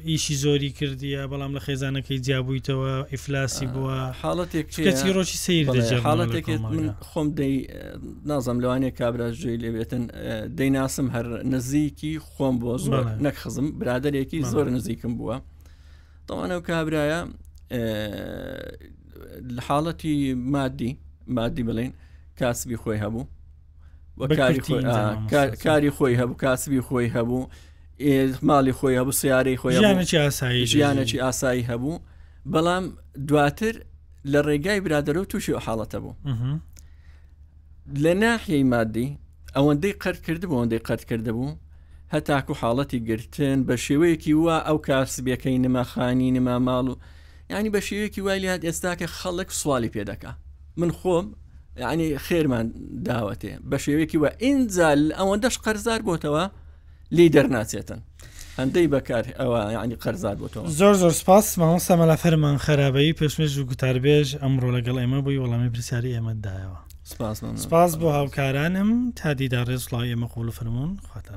ئیشی 0.06 0.35
زۆری 0.42 0.70
کردیە 0.78 1.22
بەڵام 1.30 1.50
لە 1.56 1.61
خێزانەکەی 1.66 2.18
جیاببوویتەوە 2.26 2.92
ئیفلاسی 3.12 3.66
بووە 3.74 3.96
حاڵەتێکی 4.20 5.12
ڕۆژی 5.16 5.37
سیر 5.44 5.66
حاڵەتێک 6.06 6.48
من 6.48 6.94
خۆم 7.11 7.28
دەی 7.40 7.54
نازم 8.30 8.59
لەوانێک 8.62 8.94
کابراژێ 9.00 9.52
لێبێتن 9.62 10.04
دەیناسم 10.59 11.06
هەر 11.14 11.26
نزیکی 11.54 12.12
خۆم 12.30 12.54
بۆ 12.62 12.72
زۆر 12.85 13.04
نەخزم 13.24 13.66
برادێکی 13.80 14.38
زۆر 14.52 14.66
نزیکم 14.76 15.12
بووە 15.18 15.37
تەوانە 16.28 16.54
و 16.61 16.64
کابرایە 16.70 17.20
لە 19.56 19.61
حاڵەتی 19.66 20.14
مادی 20.54 20.90
مادی 21.37 21.62
بڵین 21.68 21.92
کاسبی 22.38 22.76
خۆی 22.83 22.98
هەبوو 23.04 23.22
کاری 25.66 25.90
خۆی 25.96 26.14
هەبوو 26.20 26.37
کاسبی 26.44 26.80
خۆی 26.88 27.09
هەبوو 27.16 27.40
ماڵی 28.00 28.72
خۆی 28.78 28.96
هەبوو 28.96 29.12
سیارەی 29.12 29.56
خۆیانێکی 29.60 30.16
ئاسایی 30.24 30.66
ژیانێکی 30.66 31.18
ئاسایی 31.20 31.66
هەبوو 31.70 31.98
بەڵام 32.52 32.84
دواتر 33.28 33.74
لە 34.32 34.40
ڕێگای 34.46 34.80
برادەرە 34.84 35.20
و 35.20 35.24
تووشی 35.24 35.54
حاڵەتە 35.64 35.98
بوو 36.02 36.14
لە 38.04 38.12
ناحیەی 38.24 38.64
مادی 38.72 39.18
ئەوەندەی 39.56 39.92
قەر 40.02 40.16
کردبوو 40.26 40.56
ئەوەندەی 40.56 40.82
قەت 40.88 41.04
کردبوو 41.08 41.56
هەتاکو 42.14 42.52
حاڵەتی 42.60 42.98
گرتن 43.08 43.58
بە 43.68 43.76
شێوەیەکی 43.84 44.34
وا 44.44 44.56
ئەو 44.68 44.78
کاسبیەکەی 44.86 45.58
نماخانی 45.64 46.30
نما 46.36 46.56
ماڵ 46.66 46.86
و 46.88 46.96
ینی 47.50 47.70
بە 47.74 47.80
شێوەیەکی 47.88 48.18
وای 48.24 48.40
لات 48.40 48.62
ئێستاکە 48.68 49.06
خەڵک 49.18 49.48
سوالی 49.60 49.90
پێدەکا 49.94 50.30
من 50.80 50.90
خۆم 50.98 51.26
ینی 51.80 52.18
خێرمان 52.26 52.66
داوەتێ 53.08 53.52
بە 53.70 53.76
شێوەیەکی 53.84 54.18
وە 54.22 54.30
ئینجال 54.42 55.00
ئەوەندەش 55.18 55.56
قەرزار 55.64 56.00
بۆتەوە 56.08 56.44
لی 57.16 57.29
دەرناچێتن 57.35 58.01
هەندەی 58.59 58.87
بەکار 58.94 59.25
ئەوە 59.40 59.59
ینی 59.85 59.96
قەرزاد 60.03 60.37
بۆەوە 60.42 60.68
زۆر 60.81 60.94
زۆر 61.03 61.12
سپاس 61.20 61.46
ماوە 61.61 61.79
سەمەلا 61.88 62.16
فەرمان 62.23 62.57
خەرابەیی 62.66 63.16
پێشمێژ 63.20 63.53
و 63.59 63.68
گوتاربێژ 63.70 64.29
ئەمڕۆ 64.42 64.68
لەگەڵ 64.77 64.96
ئێمە 65.03 65.20
بووی 65.25 65.40
وەڵامی 65.42 65.70
پرسیاری 65.75 66.14
ئێمەدایەوە 66.16 66.79
سپاس 67.64 67.92
بۆ 68.01 68.09
هاوکارانم 68.16 68.90
تا 69.18 69.29
دیدا 69.40 69.62
ڕێزڵاو 69.68 70.09
ئێمە 70.11 70.27
قوڵ 70.33 70.49
فرمونون 70.57 70.92
خواتە. 71.09 71.33